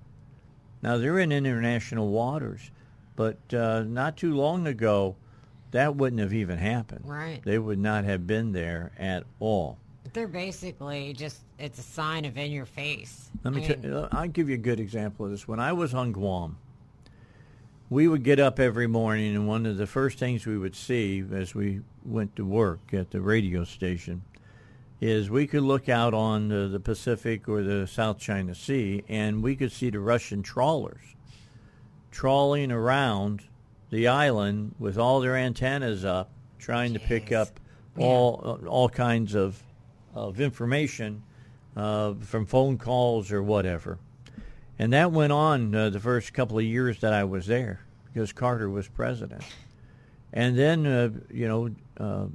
[0.82, 2.70] Now they're in international waters,
[3.16, 5.16] but uh, not too long ago,
[5.70, 7.04] that wouldn't have even happened.
[7.08, 7.40] Right.
[7.44, 9.78] They would not have been there at all.
[10.16, 13.30] They're basically just, it's a sign of in your face.
[13.44, 15.46] Let me I tell mean, you, I'll give you a good example of this.
[15.46, 16.56] When I was on Guam,
[17.90, 21.22] we would get up every morning, and one of the first things we would see
[21.34, 24.22] as we went to work at the radio station
[25.02, 29.42] is we could look out on the, the Pacific or the South China Sea, and
[29.42, 31.14] we could see the Russian trawlers
[32.10, 33.42] trawling around
[33.90, 37.60] the island with all their antennas up, trying to pick up
[37.98, 39.62] all all kinds of
[40.16, 41.22] of information
[41.76, 43.98] uh, from phone calls or whatever.
[44.78, 47.80] And that went on uh, the first couple of years that I was there
[48.12, 49.42] because Carter was president.
[50.32, 52.26] And then, uh, you know, uh,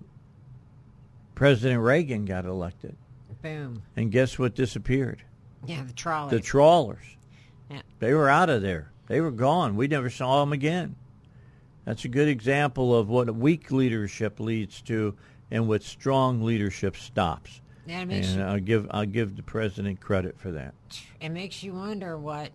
[1.36, 2.96] President Reagan got elected.
[3.42, 3.82] boom.
[3.96, 5.24] And guess what disappeared?
[5.66, 6.32] Yeah, the trolley.
[6.32, 7.18] The trawlers.
[7.70, 7.82] yeah.
[8.00, 8.92] They were out of there.
[9.08, 9.76] They were gone.
[9.76, 10.96] We never saw them again.
[11.86, 15.16] That's a good example of what weak leadership leads to
[15.50, 17.62] and what strong leadership stops.
[17.88, 20.74] It makes and you- I'll give I'll give the president credit for that.
[21.20, 22.52] it makes you wonder what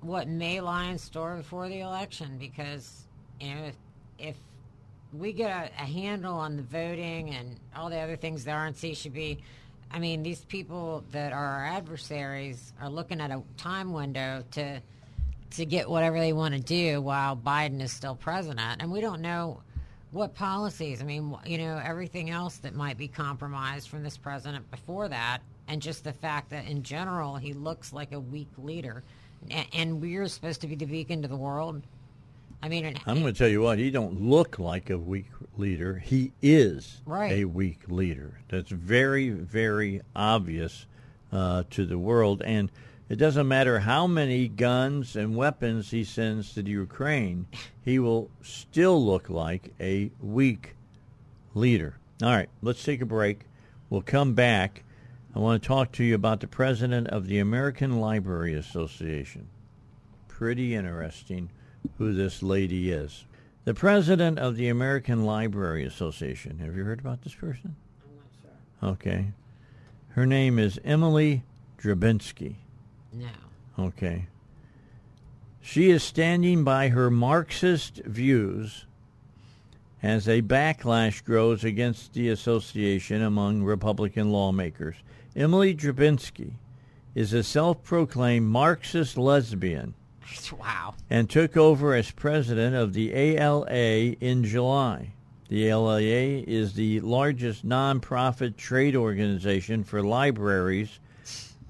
[0.00, 3.04] what may lie in store before the election because
[3.40, 3.74] you know if,
[4.18, 4.36] if
[5.12, 8.96] we get a, a handle on the voting and all the other things the RNC
[8.96, 9.38] should be
[9.90, 14.80] I mean these people that are our adversaries are looking at a time window to
[15.52, 19.20] to get whatever they want to do while Biden is still president and we don't
[19.20, 19.60] know
[20.14, 24.70] what policies I mean you know everything else that might be compromised from this president
[24.70, 29.02] before that and just the fact that in general he looks like a weak leader
[29.74, 31.82] and, we're supposed to be the beacon to the world
[32.62, 35.98] I mean I'm going to tell you what, he don't look like a weak leader.
[35.98, 37.32] He is Right.
[37.32, 38.40] a weak leader.
[38.48, 40.86] That's very, very obvious
[41.30, 42.40] uh, to the world.
[42.42, 42.70] And
[43.08, 47.46] it doesn't matter how many guns and weapons he sends to the Ukraine,
[47.82, 50.76] he will still look like a weak
[51.54, 51.96] leader.
[52.22, 53.40] All right, let's take a break.
[53.90, 54.82] We'll come back.
[55.34, 59.48] I want to talk to you about the president of the American Library Association
[60.34, 61.48] pretty interesting
[61.96, 63.24] who this lady is.
[63.64, 66.58] The president of the American Library Association.
[66.58, 67.76] Have you heard about this person?
[68.04, 68.50] I'm not
[68.80, 69.32] sure Okay.
[70.10, 71.44] Her name is Emily
[71.78, 72.56] Drabinski.
[73.14, 73.26] No
[73.78, 74.26] Okay.
[75.60, 78.84] She is standing by her Marxist views
[80.02, 84.96] as a backlash grows against the association among Republican lawmakers.
[85.34, 86.52] Emily Drabinski
[87.14, 89.94] is a self-proclaimed Marxist lesbian
[90.60, 95.12] wow and took over as president of the ALA in July.
[95.48, 100.98] The ALA is the largest nonprofit trade organization for libraries,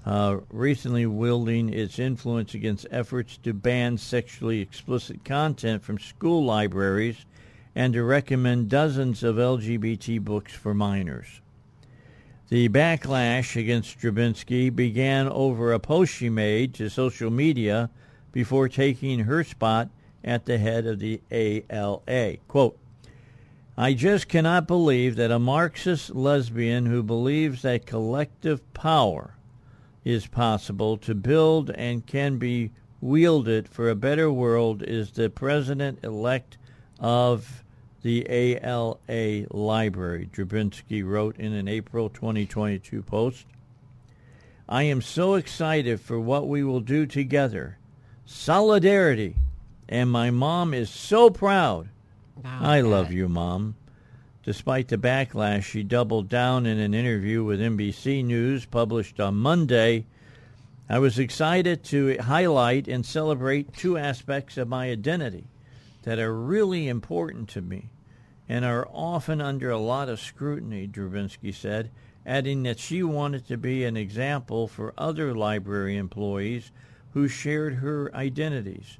[0.05, 7.25] uh, recently wielding its influence against efforts to ban sexually explicit content from school libraries
[7.73, 11.41] and to recommend dozens of LGBT books for minors.
[12.49, 17.89] The backlash against Drabinski began over a post she made to social media
[18.31, 19.89] before taking her spot
[20.23, 22.37] at the head of the ALA.
[22.47, 22.77] Quote,
[23.77, 29.34] I just cannot believe that a Marxist lesbian who believes that collective power
[30.05, 35.99] is possible to build and can be wielded for a better world is the president
[36.03, 36.57] elect
[36.99, 37.63] of
[38.03, 43.47] the ALA Library, Drabinski wrote in an April 2022 post.
[44.69, 47.79] I am so excited for what we will do together.
[48.25, 49.37] Solidarity.
[49.89, 51.89] And my mom is so proud.
[52.43, 53.75] Wow, I love you, Mom.
[54.45, 60.05] Despite the backlash, she doubled down in an interview with NBC News published on Monday.
[60.87, 65.45] I was excited to highlight and celebrate two aspects of my identity
[66.03, 67.89] that are really important to me
[68.47, 71.89] and are often under a lot of scrutiny, Drabinski said,
[72.23, 76.71] adding that she wanted to be an example for other library employees
[77.15, 78.99] who shared her identities.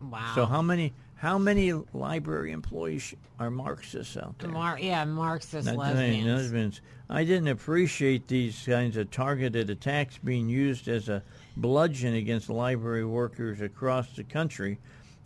[0.00, 0.92] wow So how many
[1.22, 4.50] how many library employees are Marxists out there?
[4.50, 6.80] Mar- yeah Marxist Not lesbians lesbians.
[7.08, 11.22] I didn't appreciate these kinds of targeted attacks being used as a
[11.56, 14.80] bludgeon against library workers across the country.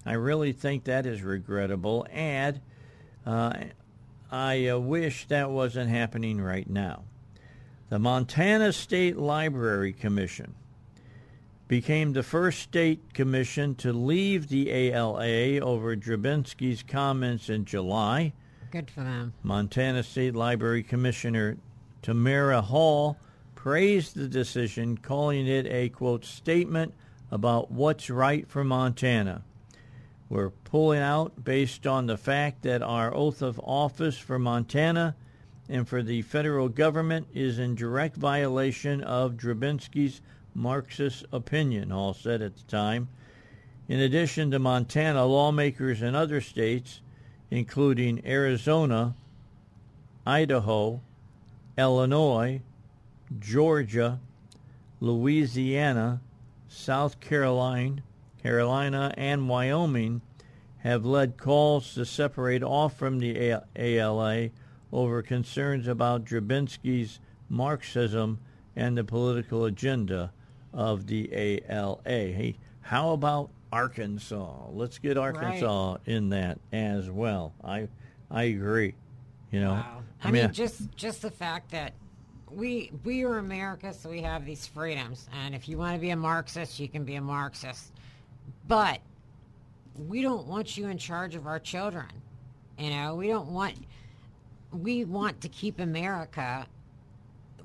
[0.05, 2.61] I really think that is regrettable, and
[3.25, 3.55] uh,
[4.31, 7.05] I uh, wish that wasn't happening right now.
[7.89, 10.57] The Montana State Library Commission
[11.69, 18.33] became the first state commission to leave the ALA over Drabinski's comments in July.
[18.71, 21.57] good for them Montana State Library Commissioner
[22.03, 23.19] Tamara Hall
[23.55, 26.95] praised the decision, calling it a, quote, statement
[27.33, 29.43] about what's right for Montana.
[30.29, 35.17] We're pulling out based on the fact that our oath of office for Montana
[35.69, 40.21] and for the federal government is in direct violation of Drabinski's
[40.57, 43.09] Marxist opinion, Hall said at the time.
[43.89, 47.03] In addition to Montana, lawmakers in other states,
[47.51, 49.15] including Arizona,
[50.27, 51.03] Idaho,
[51.77, 52.63] Illinois,
[53.39, 54.19] Georgia,
[54.99, 56.23] Louisiana,
[56.69, 58.03] South Carolina,
[58.43, 60.23] Carolina, and Wyoming
[60.79, 64.49] have led calls to separate off from the ALA
[64.91, 68.39] over concerns about Drabinski's Marxism
[68.75, 70.33] and the political agenda
[70.77, 71.99] of the ALA.
[72.05, 74.69] Hey, how about Arkansas?
[74.71, 77.55] Let's get Arkansas in that as well.
[77.65, 77.89] I
[78.31, 78.95] I agree.
[79.51, 80.03] You know, Wow.
[80.23, 81.95] I, mean, just just the fact that
[82.51, 86.11] we we are America, so we have these freedoms, and if you want to be
[86.11, 87.93] a Marxist, you can be a Marxist.
[88.69, 89.01] But
[90.09, 92.07] we don't want you in charge of our children.
[92.79, 93.75] You know, we don't want
[94.73, 96.67] we want to keep America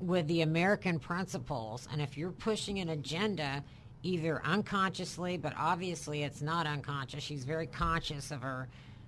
[0.02, 1.88] with the American principles.
[1.92, 3.64] And if you're pushing an agenda,
[4.04, 7.24] either unconsciously, but obviously it's not unconscious.
[7.24, 8.68] She's very conscious of her,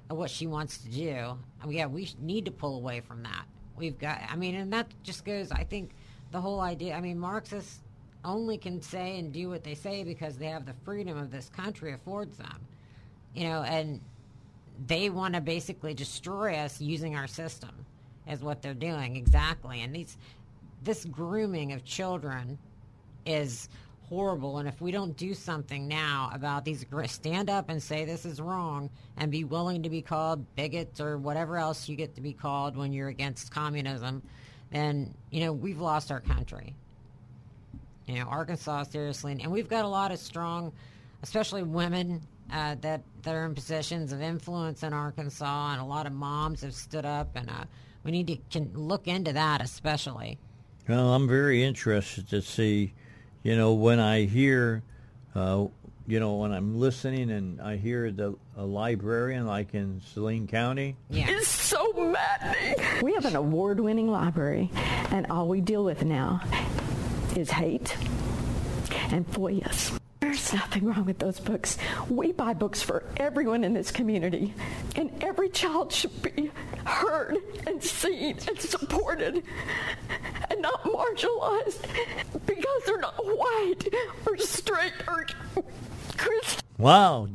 [0.09, 1.37] of what she wants to do.
[1.67, 3.45] Yeah, we need to pull away from that.
[3.75, 5.91] We've got, I mean, and that just goes, I think
[6.31, 7.79] the whole idea, I mean, Marxists
[8.23, 11.49] only can say and do what they say because they have the freedom of this
[11.49, 12.67] country affords them.
[13.33, 13.99] You know, and
[14.87, 17.71] they want to basically destroy us using our system
[18.29, 19.81] is what they're doing exactly.
[19.81, 20.17] And these
[20.83, 22.57] this grooming of children
[23.25, 23.69] is
[24.09, 24.59] horrible.
[24.59, 28.39] And if we don't do something now about these stand up and say this is
[28.39, 32.33] wrong and be willing to be called bigots or whatever else you get to be
[32.33, 34.21] called when you're against communism
[34.71, 36.75] then you know we've lost our country.
[38.07, 39.39] You know arkansas seriously.
[39.41, 40.73] And we've got a lot of strong
[41.21, 42.21] especially women
[42.51, 46.61] uh, that that are in positions of influence in arkansas and a lot of moms
[46.61, 47.63] have stood up and uh,
[48.03, 50.37] we need to can look into that especially
[50.87, 52.93] well, I'm very interested to see,
[53.43, 54.83] you know, when I hear,
[55.35, 55.65] uh,
[56.07, 60.95] you know, when I'm listening and I hear the a librarian like in Saline County.
[61.09, 61.25] Yeah.
[61.29, 62.75] It's so maddening.
[63.01, 64.69] We have an award-winning library,
[65.09, 66.41] and all we deal with now
[67.35, 67.97] is hate
[69.11, 69.82] and FOIAs.
[70.33, 71.77] There's nothing wrong with those books.
[72.09, 74.55] We buy books for everyone in this community,
[74.95, 76.49] and every child should be
[76.85, 79.43] heard and seen and supported
[80.49, 81.85] and not marginalized
[82.47, 83.93] because they're not white
[84.25, 85.27] or straight or
[86.17, 86.61] Christian.
[86.79, 87.27] Wow,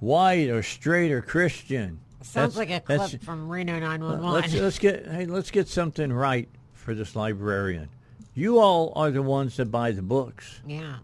[0.00, 2.00] white or straight or Christian.
[2.20, 4.30] Sounds that's, like a clip from Reno 911.
[4.30, 7.88] Let's, let's get hey, let's get something right for this librarian.
[8.34, 10.60] You all are the ones that buy the books.
[10.66, 10.96] Yeah.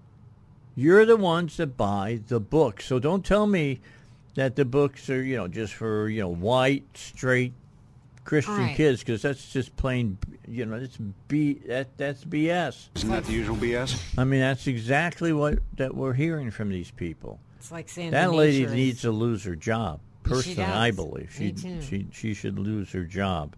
[0.77, 2.85] You're the ones that buy the books.
[2.85, 3.81] So don't tell me
[4.35, 7.55] that the books are, you know, just for, you know, white, straight
[8.25, 8.77] Christian right.
[8.77, 10.99] kids because that's just plain, you know, it's
[11.29, 12.89] B that that's BS.
[12.95, 14.19] Isn't that the usual BS?
[14.19, 17.41] I mean, that's exactly what that we're hearing from these people.
[17.59, 18.73] It's like saying that lady is...
[18.73, 20.01] needs to lose her job.
[20.25, 23.55] Personally, I believe she she she should lose her job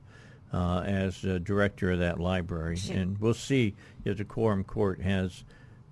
[0.52, 2.92] uh, as director of that library, she...
[2.92, 5.44] and we'll see if the quorum court has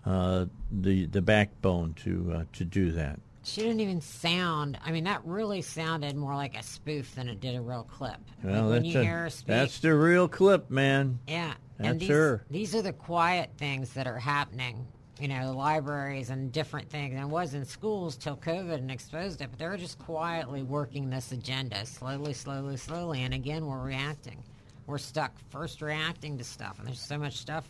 [0.06, 3.18] uh, the the backbone to uh, to do that.
[3.42, 4.78] She didn't even sound.
[4.84, 8.18] I mean, that really sounded more like a spoof than it did a real clip.
[8.42, 11.20] Well, like that's, a, speak, that's the real clip, man.
[11.28, 12.44] Yeah, that's and these, her.
[12.50, 14.86] These are the quiet things that are happening.
[15.20, 17.14] You know, the libraries and different things.
[17.14, 21.08] And it was in schools till COVID and exposed it, but they're just quietly working
[21.08, 23.22] this agenda, slowly, slowly, slowly.
[23.22, 24.42] And again, we're reacting.
[24.86, 27.66] We're stuck first reacting to stuff, and there's so much stuff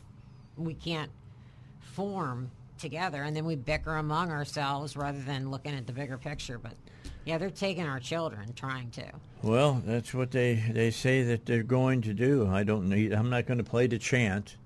[0.56, 1.10] we can't
[1.96, 6.58] form together, and then we bicker among ourselves rather than looking at the bigger picture.
[6.58, 6.74] But
[7.24, 9.04] yeah, they're taking our children, trying to.
[9.42, 12.46] Well, that's what they they say that they're going to do.
[12.46, 13.12] I don't need.
[13.12, 14.56] I'm not going to play the chant.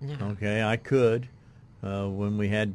[0.00, 0.16] No.
[0.32, 1.28] Okay, I could
[1.82, 2.74] uh, when we had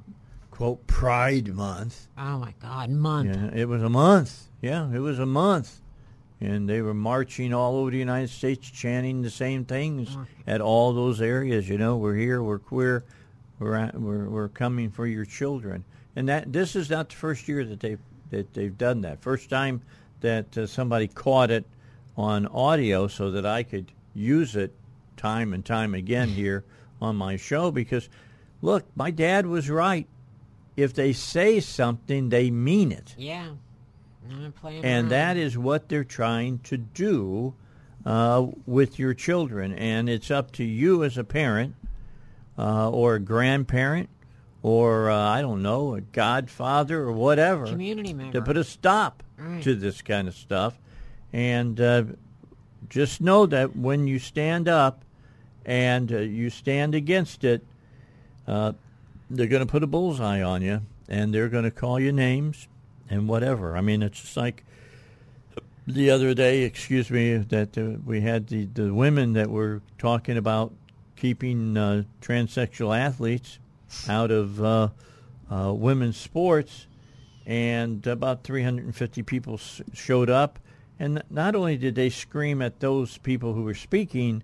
[0.50, 2.08] quote Pride Month.
[2.18, 3.36] Oh my God, month!
[3.36, 4.48] Yeah, it was a month.
[4.62, 5.82] Yeah, it was a month,
[6.40, 10.26] and they were marching all over the United States, chanting the same things oh.
[10.48, 11.68] at all those areas.
[11.68, 13.04] You know, we're here, we're queer
[13.60, 15.84] we're, we're, we're coming for your children.
[16.16, 18.00] And that this is not the first year that they've,
[18.32, 19.22] that they've done that.
[19.22, 19.82] First time
[20.22, 21.66] that uh, somebody caught it
[22.18, 24.74] on audio so that I could use it
[25.18, 26.64] time and time again here
[27.02, 28.10] on my show because,
[28.62, 30.08] look, my dad was right.
[30.76, 33.14] If they say something, they mean it.
[33.18, 33.50] Yeah.
[34.84, 37.54] and that is what they're trying to do
[38.06, 39.74] uh, with your children.
[39.74, 41.76] And it's up to you as a parent
[42.60, 44.10] uh, or a grandparent
[44.62, 49.24] or uh, I don't know a godfather or whatever community member to put a stop
[49.38, 49.64] right.
[49.64, 50.78] to this kind of stuff,
[51.32, 52.04] and uh,
[52.90, 55.04] just know that when you stand up
[55.66, 57.66] and uh, you stand against it,
[58.48, 58.74] uh,
[59.30, 62.68] they're going to put a bullseye on you and they're going to call you names
[63.10, 63.78] and whatever.
[63.78, 64.64] I mean, it's just like
[65.88, 70.38] the other day, excuse me, that uh, we had the, the women that were talking
[70.38, 70.72] about
[71.20, 73.60] keeping uh, transsexual athletes
[74.08, 74.90] out of uh,
[75.52, 76.88] uh, women's sports,
[77.46, 80.60] and about 350 people s- showed up.
[80.98, 84.44] And not only did they scream at those people who were speaking,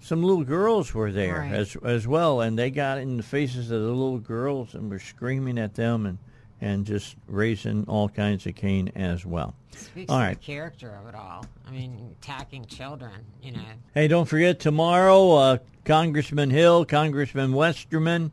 [0.00, 1.52] some little girls were there right.
[1.52, 4.98] as as well, and they got in the faces of the little girls and were
[4.98, 6.18] screaming at them and
[6.62, 9.54] and just raising all kinds of cane as well.
[9.72, 10.40] Speaks all to right.
[10.40, 11.44] the character of it all.
[11.66, 13.64] I mean, attacking children, you know.
[13.94, 18.30] Hey, don't forget tomorrow, uh, Congressman Hill, Congressman Westerman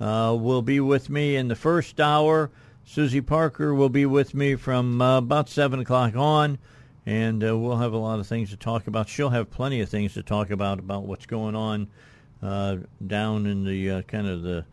[0.00, 2.50] uh, will be with me in the first hour.
[2.84, 6.58] Susie Parker will be with me from uh, about 7 o'clock on,
[7.06, 9.08] and uh, we'll have a lot of things to talk about.
[9.08, 11.86] She'll have plenty of things to talk about, about what's going on
[12.42, 14.64] uh, down in the uh, kind of the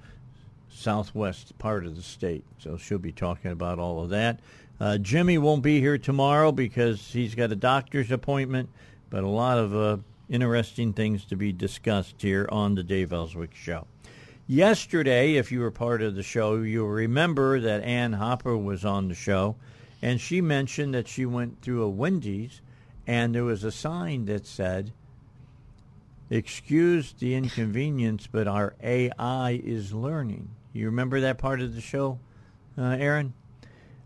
[0.75, 2.43] southwest part of the state.
[2.59, 4.39] So she'll be talking about all of that.
[4.79, 8.69] Uh, Jimmy won't be here tomorrow because he's got a doctor's appointment,
[9.09, 9.97] but a lot of uh,
[10.29, 13.87] interesting things to be discussed here on the Dave Elswick Show.
[14.47, 19.07] Yesterday, if you were part of the show, you'll remember that Ann Hopper was on
[19.07, 19.55] the show,
[20.01, 22.61] and she mentioned that she went through a Wendy's,
[23.07, 24.91] and there was a sign that said,
[26.29, 30.49] Excuse the inconvenience, but our AI is learning.
[30.75, 32.19] You remember that part of the show,
[32.77, 33.33] uh, Aaron?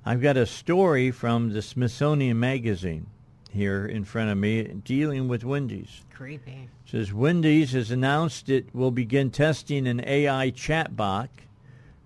[0.06, 3.08] I've got a story from the Smithsonian Magazine
[3.50, 6.06] here in front of me dealing with Wendy's.
[6.14, 6.70] Creepy.
[6.86, 11.30] It says Wendy's has announced it will begin testing an AI chatbot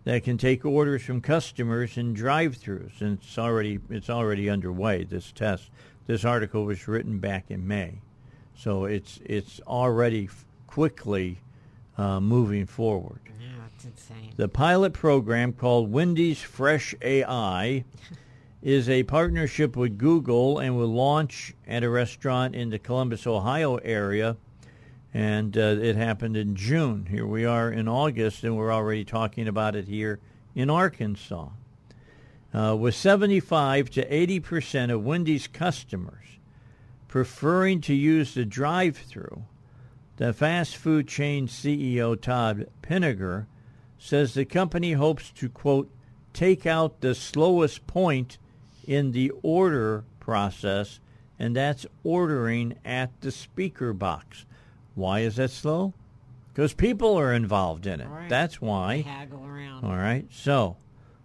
[0.06, 5.03] that can take orders from customers in drive-throughs, and it's already it's already underway.
[5.03, 5.72] This test.
[6.07, 7.99] This article was written back in May,
[8.56, 10.30] so it's it's already
[10.68, 11.40] quickly
[11.98, 13.19] uh, moving forward.
[13.85, 14.34] Insane.
[14.38, 17.84] The pilot program called Wendy's Fresh AI
[18.61, 23.76] is a partnership with Google and will launch at a restaurant in the Columbus, Ohio
[23.77, 24.38] area.
[25.14, 27.07] And uh, it happened in June.
[27.10, 30.19] Here we are in August, and we're already talking about it here
[30.55, 31.49] in Arkansas.
[32.53, 36.23] Uh, with 75 to 80 percent of Wendy's customers
[37.07, 39.43] preferring to use the drive-through,
[40.18, 43.45] the fast food chain CEO Todd Penegor
[44.03, 45.89] says the company hopes to quote
[46.34, 48.38] take out the slowest point
[48.85, 50.99] in the order process,
[51.39, 54.45] and that's ordering at the speaker box.
[54.93, 55.93] Why is that slow?
[56.51, 58.09] Because people are involved in it.
[58.09, 58.27] Right.
[58.27, 59.03] That's why.
[59.03, 59.85] Haggle around.
[59.85, 60.25] All right.
[60.30, 60.75] So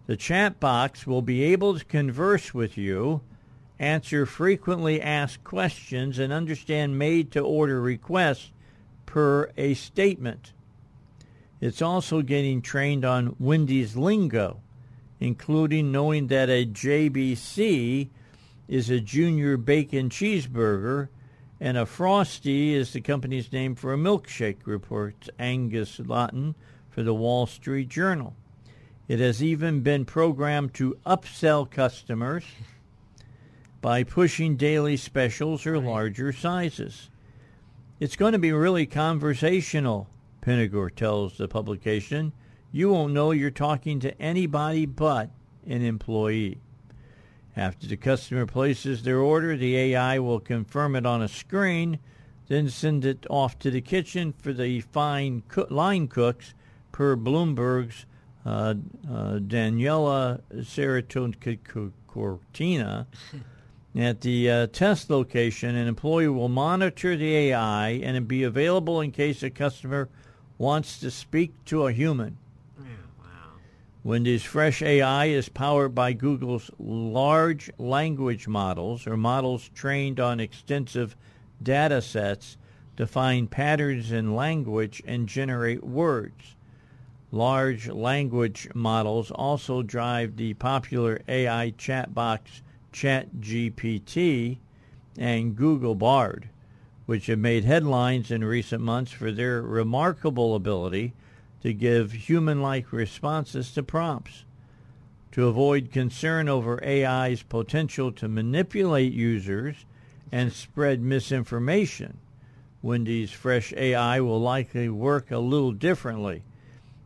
[0.06, 3.22] the chat box will be able to converse with you,
[3.80, 8.52] answer frequently asked questions, and understand made to order requests
[9.04, 10.52] per a statement.
[11.60, 14.60] It's also getting trained on Wendy's lingo,
[15.18, 18.08] including knowing that a JBC
[18.68, 21.08] is a junior bacon cheeseburger
[21.60, 26.54] and a Frosty is the company's name for a milkshake, reports Angus Loten
[26.88, 28.36] for the Wall Street Journal.
[29.08, 32.44] It has even been programmed to upsell customers
[33.80, 37.10] by pushing daily specials or larger sizes.
[37.98, 40.08] It's going to be really conversational,
[40.40, 42.32] Penegor tells the publication.
[42.72, 45.30] You won't know you're talking to anybody but
[45.66, 46.58] an employee.
[47.56, 51.98] After the customer places their order, the AI will confirm it on a screen,
[52.46, 56.54] then send it off to the kitchen for the fine co- line cooks
[56.92, 58.06] per Bloomberg's
[58.46, 58.74] uh,
[59.10, 60.40] uh, Daniela
[63.96, 69.10] At the uh, test location, an employee will monitor the AI and be available in
[69.10, 70.08] case a customer
[70.58, 72.36] wants to speak to a human.
[72.78, 73.24] Wow.
[74.04, 81.16] Wendy's Fresh AI is powered by Google's large language models, or models trained on extensive
[81.62, 82.56] data sets
[82.96, 86.56] to find patterns in language and generate words.
[87.30, 92.62] Large language models also drive the popular AI chat box
[92.92, 94.58] ChatGPT
[95.18, 96.48] and Google Bard,
[97.08, 101.14] which have made headlines in recent months for their remarkable ability
[101.62, 104.44] to give human-like responses to prompts.
[105.32, 109.86] To avoid concern over AI's potential to manipulate users
[110.30, 112.18] and spread misinformation,
[112.82, 116.42] Wendy's Fresh AI will likely work a little differently.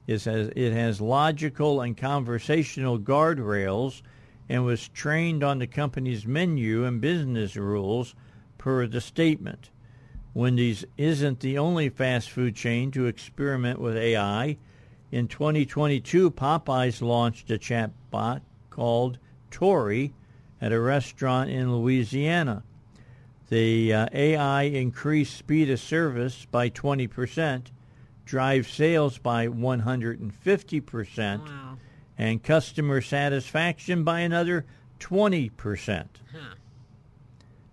[0.08, 4.02] It has, it has logical and conversational guardrails
[4.48, 8.16] and was trained on the company's menu and business rules
[8.58, 9.70] per the statement.
[10.34, 14.56] Wendy's isn't the only fast food chain to experiment with AI.
[15.10, 18.40] In 2022, Popeyes launched a chatbot
[18.70, 19.18] called
[19.50, 20.14] Tori
[20.60, 22.62] at a restaurant in Louisiana.
[23.50, 27.66] The uh, AI increased speed of service by 20%,
[28.24, 31.76] drive sales by 150%, Wow.
[32.16, 34.64] and customer satisfaction by another
[35.00, 35.50] 20%.
[36.32, 36.38] Huh.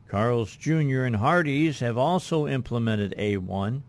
[0.09, 1.03] Carl's Jr.
[1.03, 3.83] and Hardee's have also implemented A1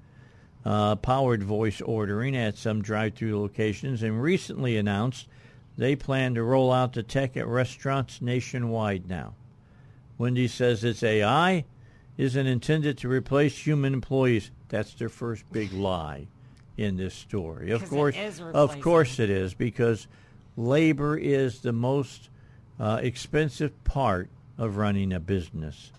[0.64, 5.26] uh, powered voice ordering at some drive-through locations and recently announced
[5.78, 9.34] they plan to roll out the tech at restaurants nationwide now.
[10.18, 11.64] Wendy says its AI
[12.18, 14.50] isn't intended to replace human employees.
[14.68, 16.26] That's their first big lie
[16.76, 17.70] in this story.
[17.70, 18.16] Of course,
[18.52, 20.06] of course it is because
[20.54, 22.28] labor is the most
[22.78, 24.28] uh, expensive part
[24.58, 25.92] of running a business.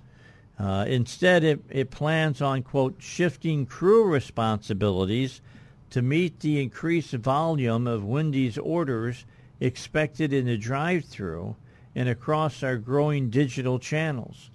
[0.59, 5.41] Uh, instead, it, it plans on, quote, shifting crew responsibilities
[5.89, 9.25] to meet the increased volume of Wendy's orders
[9.59, 11.55] expected in the drive through
[11.95, 14.49] and across our growing digital channels.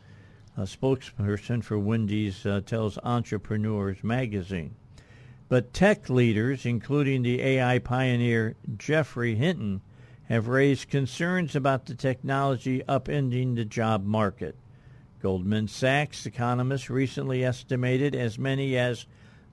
[0.57, 4.75] A spokesperson for Wendy's uh, tells Entrepreneurs magazine.
[5.49, 9.83] But tech leaders, including the AI pioneer Geoffrey Hinton,
[10.29, 14.57] have raised concerns about the technology upending the job market.
[15.27, 19.07] Goldman Sachs economists recently estimated as many as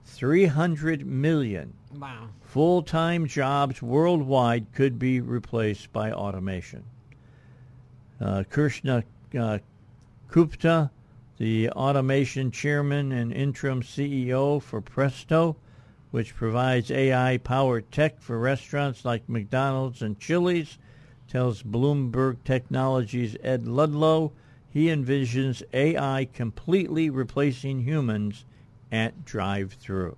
[0.05, 2.27] 300 million Wow.
[2.43, 6.83] full-time jobs worldwide could be replaced by automation.
[8.21, 9.03] Uh, Krishna
[9.35, 9.57] uh,
[10.29, 10.91] Gupta,
[11.39, 15.55] the automation chairman and interim CEO for Presto,
[16.11, 20.77] which provides AI-powered tech for restaurants like McDonald's and Chili's,
[21.27, 24.33] tells Bloomberg Technologies' Ed Ludlow
[24.73, 28.43] he envisions AI completely replacing humans
[28.91, 30.15] at drive-throughs.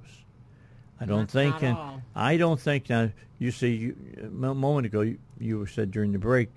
[0.99, 2.01] I don't That's think, and all.
[2.15, 2.89] I don't think.
[2.89, 6.49] Now, you see, you, a moment ago, you, you said during the break,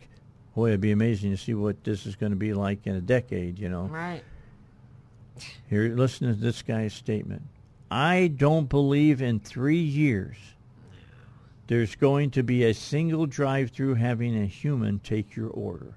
[0.55, 3.01] boy, it'd be amazing to see what this is going to be like in a
[3.01, 3.59] decade.
[3.59, 4.23] You know, Right.
[5.69, 7.43] here, listen to this guy's statement.
[7.91, 10.37] I don't believe in three years
[11.67, 15.95] there's going to be a single drive-through having a human take your order.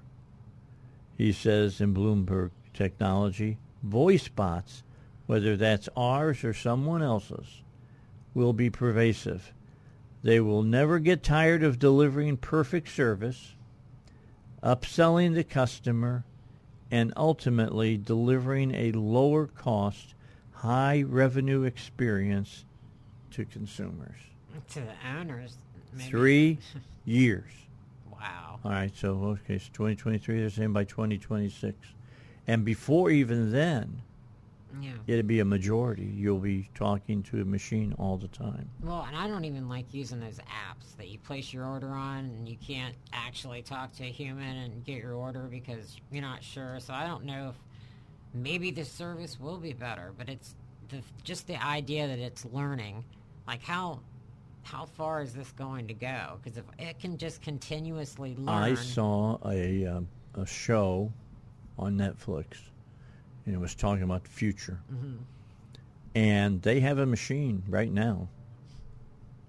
[1.16, 4.82] He says in Bloomberg Technology, voice bots,
[5.26, 7.62] whether that's ours or someone else's,
[8.34, 9.52] will be pervasive.
[10.22, 13.54] They will never get tired of delivering perfect service,
[14.62, 16.24] upselling the customer,
[16.90, 20.14] and ultimately delivering a lower cost,
[20.52, 22.64] high revenue experience
[23.32, 24.18] to consumers.
[24.70, 25.56] To the owners.
[25.92, 26.10] Maybe.
[26.10, 26.58] Three
[27.04, 27.50] years.
[28.64, 29.10] All right, so
[29.44, 31.76] okay, so 2023, they're saying by 2026.
[32.46, 34.02] And before even then,
[34.80, 34.92] Yeah.
[35.06, 36.04] it'll be a majority.
[36.04, 38.70] You'll be talking to a machine all the time.
[38.80, 42.24] Well, and I don't even like using those apps that you place your order on
[42.24, 46.42] and you can't actually talk to a human and get your order because you're not
[46.42, 46.78] sure.
[46.80, 47.56] So I don't know if
[48.32, 50.54] maybe the service will be better, but it's
[50.88, 53.04] the, just the idea that it's learning.
[53.46, 54.00] Like how
[54.62, 56.38] how far is this going to go?
[56.42, 61.12] Because if it can just continuously learn, I saw a um, a show
[61.78, 62.58] on Netflix,
[63.44, 64.80] and it was talking about the future.
[66.14, 68.28] And they have a machine right now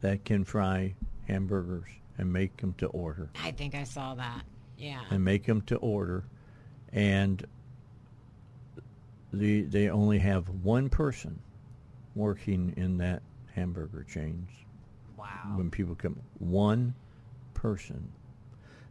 [0.01, 0.95] that can fry
[1.27, 4.43] hamburgers and make them to order, I think I saw that.
[4.77, 5.01] Yeah.
[5.11, 6.25] and make them to order,
[6.91, 7.45] and
[9.31, 11.39] the they only have one person
[12.15, 13.21] working in that
[13.53, 14.49] hamburger chains
[15.17, 15.53] Wow.
[15.55, 16.19] when people come.
[16.39, 16.93] One
[17.53, 18.11] person.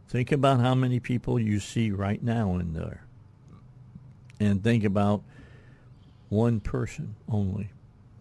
[0.07, 3.05] Think about how many people you see right now in there.
[4.39, 5.23] And think about
[6.29, 7.69] one person only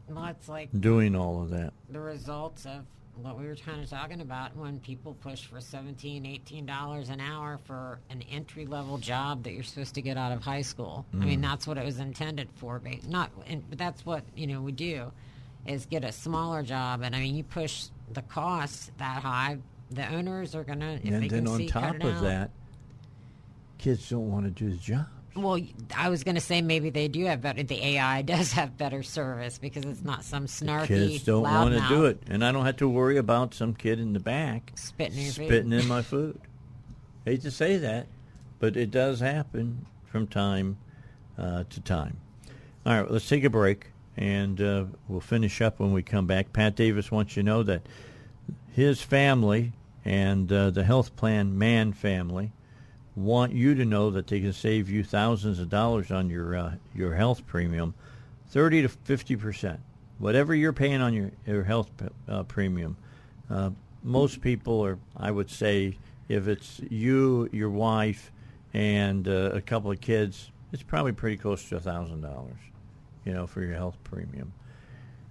[0.08, 1.72] Well, it's like doing all of that.
[1.90, 2.84] the results of
[3.16, 7.20] what we were kind of talking about when people push for 17 18 dollars an
[7.20, 11.04] hour for an entry level job that you're supposed to get out of high school
[11.12, 11.42] i mean mm.
[11.42, 13.30] that's what it was intended for but not
[13.68, 15.12] but that's what you know we do
[15.66, 19.56] is get a smaller job and i mean you push the costs that high
[19.90, 22.22] the owners are gonna and they then can on see, top of out.
[22.22, 22.50] that,
[23.78, 25.06] kids don't want to do the job.
[25.36, 25.58] well
[25.96, 29.02] i was going to say maybe they do have better the ai does have better
[29.02, 32.22] service because it's not some snarky Kids don't want to do it.
[32.28, 35.32] And I don't have to worry about some kid in the back spitting in your
[35.32, 35.46] food.
[35.46, 36.40] spitting in my food.
[37.24, 38.06] Hate to say that,
[38.58, 40.76] but it does happen from time
[41.38, 42.18] uh, to time.
[42.84, 46.52] All right, let's take a break, and uh, we'll finish up when we come back.
[46.52, 47.82] Pat Davis wants you to know that
[48.70, 49.72] his family
[50.04, 52.52] and uh, the health plan man family
[53.14, 56.74] want you to know that they can save you thousands of dollars on your uh,
[56.94, 57.94] your health premium,
[58.48, 59.80] thirty to fifty percent,
[60.18, 61.90] whatever you're paying on your your health
[62.28, 62.96] uh, premium.
[63.50, 63.70] Uh,
[64.02, 65.96] most people are, I would say,
[66.28, 68.32] if it's you, your wife,
[68.72, 72.58] and uh, a couple of kids, it's probably pretty close to a thousand dollars,
[73.24, 74.52] you know, for your health premium.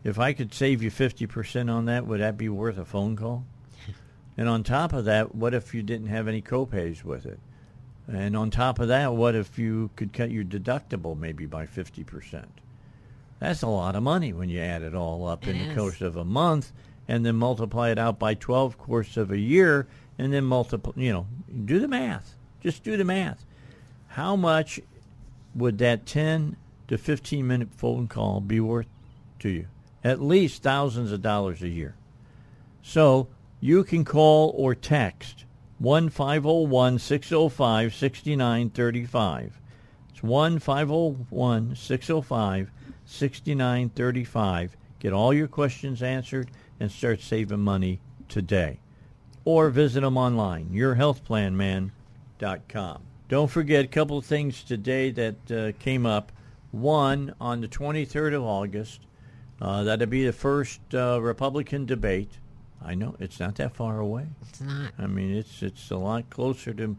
[0.04, 3.16] If I could save you fifty percent on that, would that be worth a phone
[3.16, 3.46] call?
[4.38, 7.38] And on top of that, what if you didn't have any copays with it?
[8.08, 12.46] And on top of that, what if you could cut your deductible maybe by 50%?
[13.40, 15.78] That's a lot of money when you add it all up in It the is.
[15.78, 16.72] course of a month
[17.08, 19.86] and then multiply it out by 12 course of a year
[20.18, 21.28] and then multiply, you know,
[21.66, 22.36] do the math.
[22.62, 23.46] Just do the math.
[24.08, 24.80] How much
[25.54, 26.56] would that 10
[26.92, 28.90] to 15 minute phone call be worth
[29.40, 29.68] to you?
[30.04, 31.96] At least thousands of dollars a year.
[32.82, 33.30] So
[33.62, 35.46] you can call or text
[35.80, 39.62] 1 501 605 6935.
[40.10, 42.72] It's It's 1 501 605
[43.06, 44.78] 6935.
[45.00, 48.82] Get all your questions answered and start saving money today.
[49.46, 53.02] Or visit them online, yourhealthplanman.com.
[53.30, 56.34] Don't forget a couple of things today that uh, came up.
[56.72, 59.02] One, on the 23rd of August,
[59.62, 62.32] uh, that'll be the first uh, Republican debate.
[62.84, 64.26] I know it's not that far away.
[64.50, 64.92] It's not.
[64.98, 66.98] I mean, it's it's a lot closer to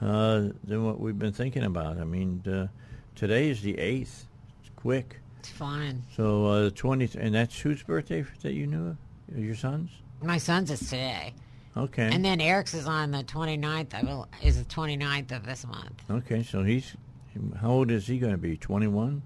[0.00, 1.98] uh, than what we've been thinking about.
[1.98, 2.68] I mean, uh,
[3.16, 4.26] today is the eighth.
[4.60, 5.20] It's quick.
[5.40, 6.04] It's fine.
[6.14, 8.96] So uh, the twentieth, and that's whose birthday that you knew of?
[9.36, 9.90] Your son's?
[10.22, 11.34] My son's is today.
[11.76, 12.08] Okay.
[12.10, 13.92] And then Eric's is on the 29th.
[14.02, 16.02] Of, is the 29th of this month.
[16.10, 16.96] okay, so he's
[17.60, 18.56] how old is he going to be?
[18.56, 19.22] Twenty one.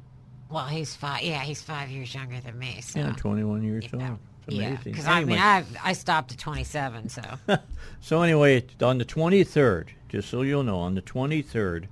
[0.50, 1.22] Well, he's five.
[1.22, 2.80] Yeah, he's five years younger than me.
[2.80, 2.98] So.
[3.00, 4.10] Yeah, twenty one years Yeah.
[4.10, 4.18] old.
[4.46, 5.76] It's Yeah, because I mean, Anyway.
[5.82, 7.22] I I stopped at 27, so
[8.00, 11.84] So anyway, on the 23rd, just so you'll know, on the 23rd,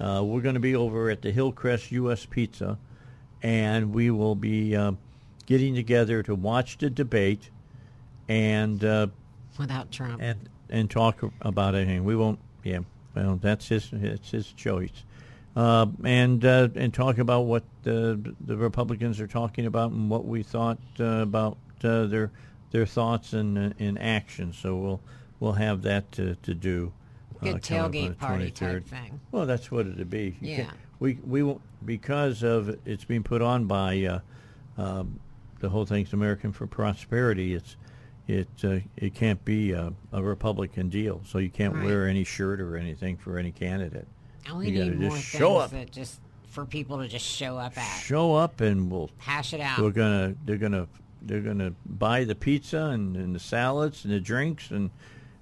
[0.00, 2.26] uh, we're going to be over at the Hillcrest U.S.
[2.26, 2.78] Pizza,
[3.42, 4.92] and we will be uh,
[5.46, 7.50] getting together to watch the debate
[8.28, 9.06] and uh,
[9.58, 10.20] without Trump.
[10.22, 12.04] and and talk about anything.
[12.04, 12.38] We won't.
[12.64, 12.80] Yeah,
[13.14, 15.04] well, that's his it's his choice.
[15.56, 20.24] Uh, and uh, and talk about what the the Republicans are talking about and what
[20.24, 22.30] we thought uh, about uh, their
[22.70, 24.52] their thoughts and in action.
[24.52, 25.00] So we'll
[25.40, 26.92] we'll have that to, to do.
[27.40, 28.54] uh, Good tailgate party 23rd.
[28.54, 29.20] type thing.
[29.32, 30.36] Well, that's what it'd be.
[30.40, 30.70] You Yeah.
[31.00, 34.20] We we won't because of it's being put on by uh,
[34.80, 35.18] um,
[35.58, 37.54] the whole thing's American for Prosperity.
[37.54, 37.76] It's
[38.28, 41.84] it uh, it can't be a, a Republican deal, so you can't Right.
[41.86, 44.06] wear any shirt or anything for any candidate.
[44.46, 45.70] And we you need just more show things up.
[45.72, 49.60] that just for people to just show up at, Show up, and we'll hash it
[49.60, 49.78] out.
[49.78, 50.88] we're gonna they're gonna
[51.22, 54.90] they're gonna buy the pizza and, and the salads and the drinks and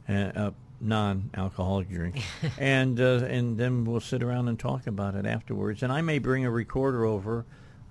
[0.08, 0.50] uh, uh,
[0.80, 2.20] non-alcoholic drinks
[2.58, 6.18] and uh, and then we'll sit around and talk about it afterwards and I may
[6.18, 7.44] bring a recorder over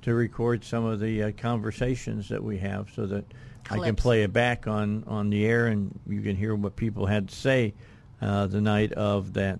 [0.03, 3.25] to record some of the uh, conversations that we have so that
[3.69, 7.05] I can play it back on on the air and you can hear what people
[7.07, 7.73] had to say
[8.21, 9.59] uh, the night of that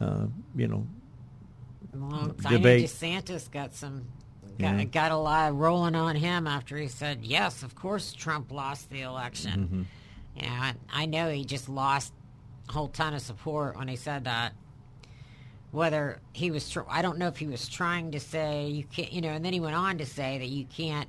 [0.00, 0.86] uh, you know
[1.94, 2.84] Well, debate.
[2.86, 4.04] DeSantis got some
[4.58, 4.84] got, Yeah.
[4.84, 9.02] got a lot rolling on him after he said, "Yes, of course, Trump lost the
[9.02, 9.82] election." Mm-hmm.
[10.44, 12.12] You know, I, I know he just lost
[12.68, 14.52] a whole ton of support when he said that.
[15.72, 19.12] Whether he was, tr- I don't know if he was trying to say you can't,
[19.12, 21.08] you know, and then he went on to say that you can't,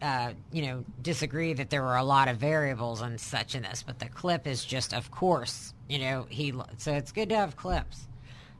[0.00, 3.82] uh, you know, disagree that there were a lot of variables and such in this,
[3.84, 6.52] but the clip is just, of course, you know, he.
[6.76, 8.06] So it's good to have clips.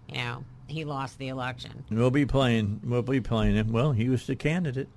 [0.08, 1.84] You know, he lost the election.
[1.90, 2.80] We'll be playing.
[2.84, 3.72] We'll be playing him.
[3.72, 4.88] Well, he was the candidate.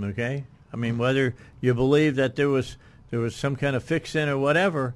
[0.00, 0.44] Okay.
[0.72, 2.76] I mean, whether you believe that there was
[3.10, 4.94] there was some kind of fix in or whatever,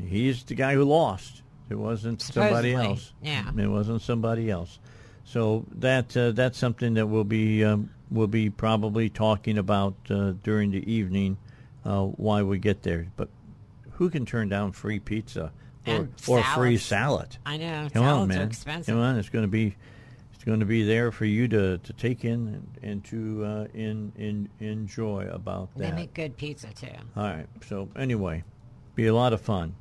[0.00, 1.42] he's the guy who lost.
[1.68, 3.12] It wasn't somebody else.
[3.22, 3.50] yeah.
[3.56, 4.78] It wasn't somebody else.
[5.24, 10.32] So that uh, that's something that we'll be um, we'll be probably talking about uh,
[10.42, 11.36] during the evening
[11.84, 13.06] uh, why we get there.
[13.16, 13.28] But
[13.92, 15.52] who can turn down free pizza
[15.84, 17.36] And or free salad?
[17.44, 18.40] I know Come on, man.
[18.40, 18.94] are expensive.
[18.94, 19.74] Come on, it's going to be
[20.32, 23.66] it's going to be there for you to, to take in and, and to uh,
[23.74, 25.90] in, in enjoy about that.
[25.90, 26.88] They make good pizza too.
[27.16, 27.46] All right.
[27.66, 28.42] So anyway,
[28.94, 29.74] be a lot of fun.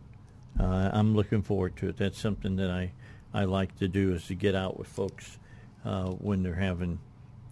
[0.60, 1.98] Uh, I'm looking forward to it.
[1.98, 2.92] That's something that I
[3.34, 5.40] I like to do is to get out with folks
[5.86, 7.00] uh, when they're having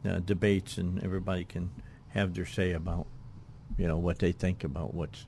[0.07, 1.71] uh, debates and everybody can
[2.09, 3.07] have their say about
[3.77, 5.25] you know what they think about what's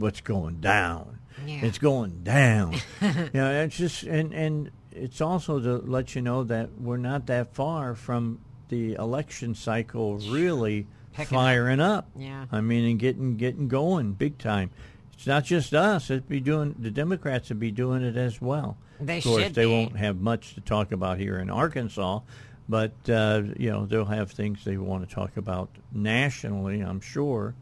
[0.00, 1.18] what's going down.
[1.46, 1.60] Yeah.
[1.64, 2.74] It's going down.
[3.00, 7.26] you know, it's just and and it's also to let you know that we're not
[7.26, 11.42] that far from the election cycle really Picking up.
[11.42, 12.08] firing up.
[12.16, 12.46] Yeah.
[12.52, 14.70] I mean, and getting getting going big time.
[15.14, 16.10] It's not just us.
[16.10, 18.76] It'd be doing the Democrats would be doing it as well.
[19.00, 19.70] They of course, they be.
[19.70, 22.20] won't have much to talk about here in Arkansas,
[22.68, 26.80] but uh, you know they'll have things they want to talk about nationally.
[26.80, 27.54] I'm sure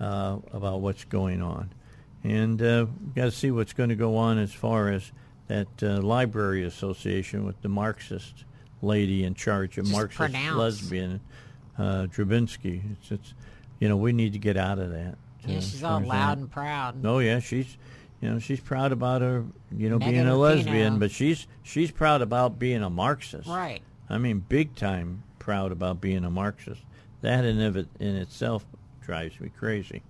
[0.00, 1.72] uh, about what's going on,
[2.24, 5.12] and uh, we've got to see what's going to go on as far as
[5.46, 8.44] that uh, library association with the Marxist
[8.82, 10.56] lady in charge, a Just Marxist pronounce.
[10.56, 11.20] lesbian,
[11.78, 12.82] uh, Drabinski.
[12.92, 13.34] It's, it's
[13.78, 15.16] you know we need to get out of that.
[15.46, 16.38] Yeah, uh, she's all loud that.
[16.38, 17.04] and proud.
[17.04, 17.76] Oh yeah, she's
[18.20, 19.44] you know she's proud about her
[19.76, 23.48] you know being a lesbian, but she's she's proud about being a Marxist.
[23.48, 23.82] Right.
[24.08, 26.80] I mean, big time proud about being a Marxist.
[27.20, 28.64] That in of it in itself
[29.02, 30.02] drives me crazy.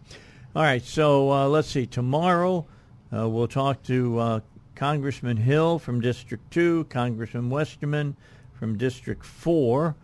[0.56, 1.85] All right, so uh, let's see.
[1.85, 2.64] Tomorrow
[3.12, 4.40] uh, we'll talk to uh,
[4.76, 8.14] Congressman Hill from District Two, Congressman Westerman
[8.52, 9.97] from District Four,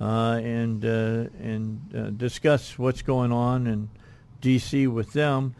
[0.00, 3.90] uh, and uh, and uh, discuss what's going on in
[4.40, 4.88] D.C.
[4.88, 5.54] with them.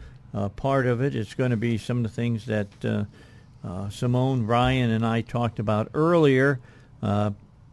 [0.57, 2.67] Part of it is going to be some of the things that
[3.91, 6.59] Simone, Ryan, and I talked about earlier.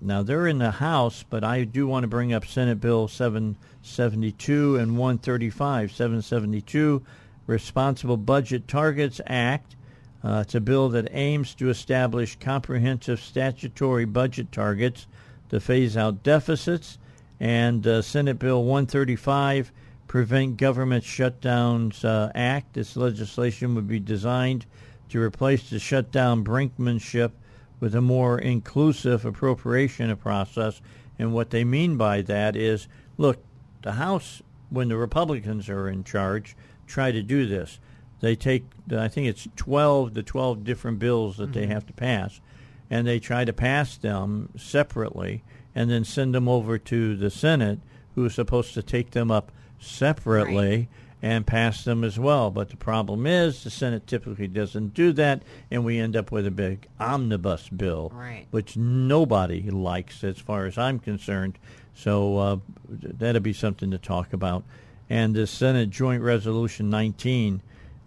[0.01, 4.77] Now they're in the House, but I do want to bring up Senate Bill 772
[4.77, 5.91] and 135.
[5.91, 7.03] 772,
[7.47, 9.76] Responsible Budget Targets Act.
[10.23, 15.07] Uh, it's a bill that aims to establish comprehensive statutory budget targets
[15.49, 16.97] to phase out deficits.
[17.39, 19.71] And uh, Senate Bill 135,
[20.07, 22.73] Prevent Government Shutdowns uh, Act.
[22.73, 24.65] This legislation would be designed
[25.09, 27.31] to replace the shutdown brinkmanship
[27.80, 30.81] with a more inclusive appropriation process.
[31.18, 32.88] And what they mean by that is,
[33.18, 33.43] look,
[33.81, 36.56] the House, when the Republicans are in charge,
[36.88, 37.80] try to do this.
[38.19, 41.53] They take, I think it's 12 to 12 different bills that mm-hmm.
[41.53, 42.41] they have to pass,
[42.89, 45.43] and they try to pass them separately
[45.73, 47.80] and then send them over to the Senate,
[48.15, 50.77] who is supposed to take them up separately.
[50.77, 50.88] Right
[51.21, 52.51] and pass them as well.
[52.51, 56.47] But the problem is the Senate typically doesn't do that, and we end up with
[56.47, 58.45] a big omnibus bill, right.
[58.51, 61.57] which nobody likes as far as I'm concerned.
[61.93, 62.57] So uh,
[62.89, 64.63] that'll be something to talk about.
[65.09, 67.61] And the Senate Joint Resolution 19,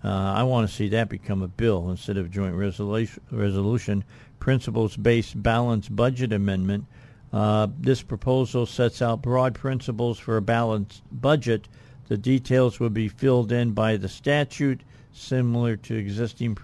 [0.04, 3.22] uh, I want to see that become a bill instead of joint resolution.
[3.30, 4.04] resolution
[4.42, 6.84] principles-based balanced budget amendment.
[7.32, 11.68] Uh, this proposal sets out broad principles for a balanced budget
[12.12, 14.82] the details would be filled in by the statute,
[15.14, 16.54] similar to existing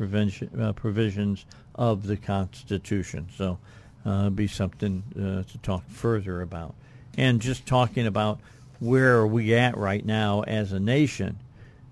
[0.60, 3.30] uh, provisions of the Constitution.
[3.34, 3.58] So,
[4.04, 6.74] uh, be something uh, to talk further about.
[7.16, 8.40] And just talking about
[8.78, 11.38] where are we at right now as a nation.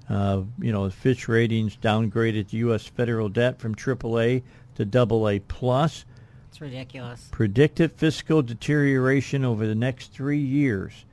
[0.06, 2.86] Uh, you know, Fitch Ratings downgraded the U.S.
[2.86, 4.42] federal debt from AAA
[4.74, 6.04] to AA plus.
[6.50, 7.26] It's ridiculous.
[7.32, 11.06] Predicted fiscal deterioration over the next three years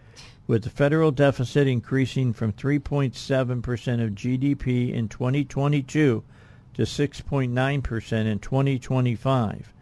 [0.45, 6.21] with the federal deficit increasing from 3.7% of GDP in 2022
[6.73, 9.73] to 6.9% in 2025.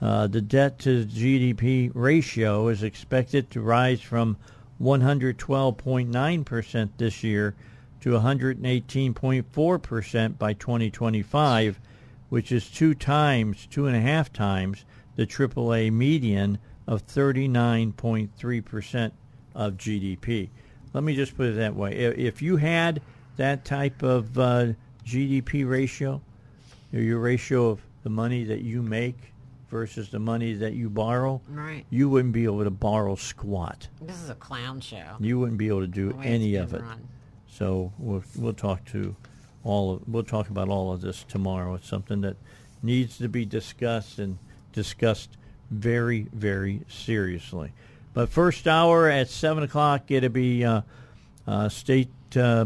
[0.00, 4.36] Uh, the debt to GDP ratio is expected to rise from
[4.80, 7.54] 112.9% this year
[8.00, 11.80] to 118.4% by 2025,
[12.28, 14.84] which is two times, two and a half times
[15.16, 19.12] the AAA median of 39.3%
[19.56, 20.50] of GDP.
[20.92, 21.96] Let me just put it that way.
[21.96, 23.02] If you had
[23.36, 24.66] that type of uh,
[25.04, 26.20] GDP ratio,
[26.92, 29.32] your ratio of the money that you make
[29.68, 31.84] versus the money that you borrow, right.
[31.90, 33.88] you wouldn't be able to borrow squat.
[34.00, 35.16] This is a clown show.
[35.18, 36.82] You wouldn't be able to do any of it.
[36.82, 37.08] Run.
[37.48, 39.16] So we'll we'll talk to
[39.64, 41.74] all of, we'll talk about all of this tomorrow.
[41.74, 42.36] It's something that
[42.82, 44.38] needs to be discussed and
[44.72, 45.30] discussed
[45.70, 47.72] very very seriously.
[48.16, 50.80] But first hour at 7 o'clock, it'll be uh,
[51.46, 52.64] uh, state, uh,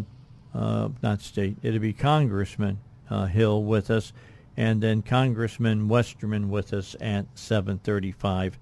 [0.55, 2.79] uh not state, it'll be Congressman
[3.11, 4.13] uh, Hill with us,
[4.57, 8.53] and then Congressman Westerman with us at 7.35.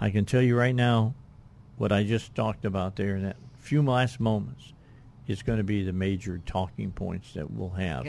[0.00, 1.12] I can tell you right now
[1.76, 4.72] what I just talked about there in that few last moments
[5.26, 8.06] is going to be the major talking points that we'll have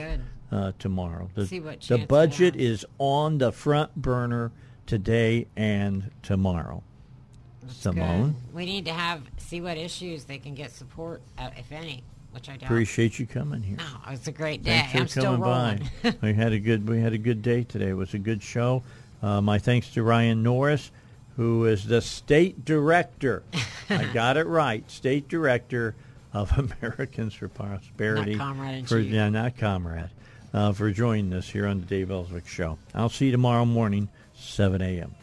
[0.49, 1.29] uh, tomorrow.
[1.35, 1.43] The,
[1.89, 4.53] the budget is on the front burner
[4.85, 6.83] today and tomorrow.
[7.65, 8.35] That's Simone.
[8.47, 8.55] Good.
[8.55, 12.49] We need to have see what issues they can get support, uh, if any, which
[12.49, 12.63] I don't.
[12.63, 13.77] Appreciate you coming here.
[13.77, 14.71] No, it was a great day.
[14.71, 15.89] Thanks for I'm still rolling.
[16.03, 16.15] by.
[16.21, 17.89] we had a good we had a good day today.
[17.89, 18.83] It was a good show.
[19.21, 20.91] Uh, my thanks to Ryan Norris,
[21.37, 23.43] who is the state director.
[23.89, 25.95] I got it right, state director
[26.33, 28.35] of Americans for Prosperity.
[28.35, 28.99] Not comrade for.
[28.99, 30.09] Yeah, not comrade.
[30.53, 32.77] Uh, for joining us here on the Dave Elswick Show.
[32.93, 35.15] I'll see you tomorrow morning, 7 a.m.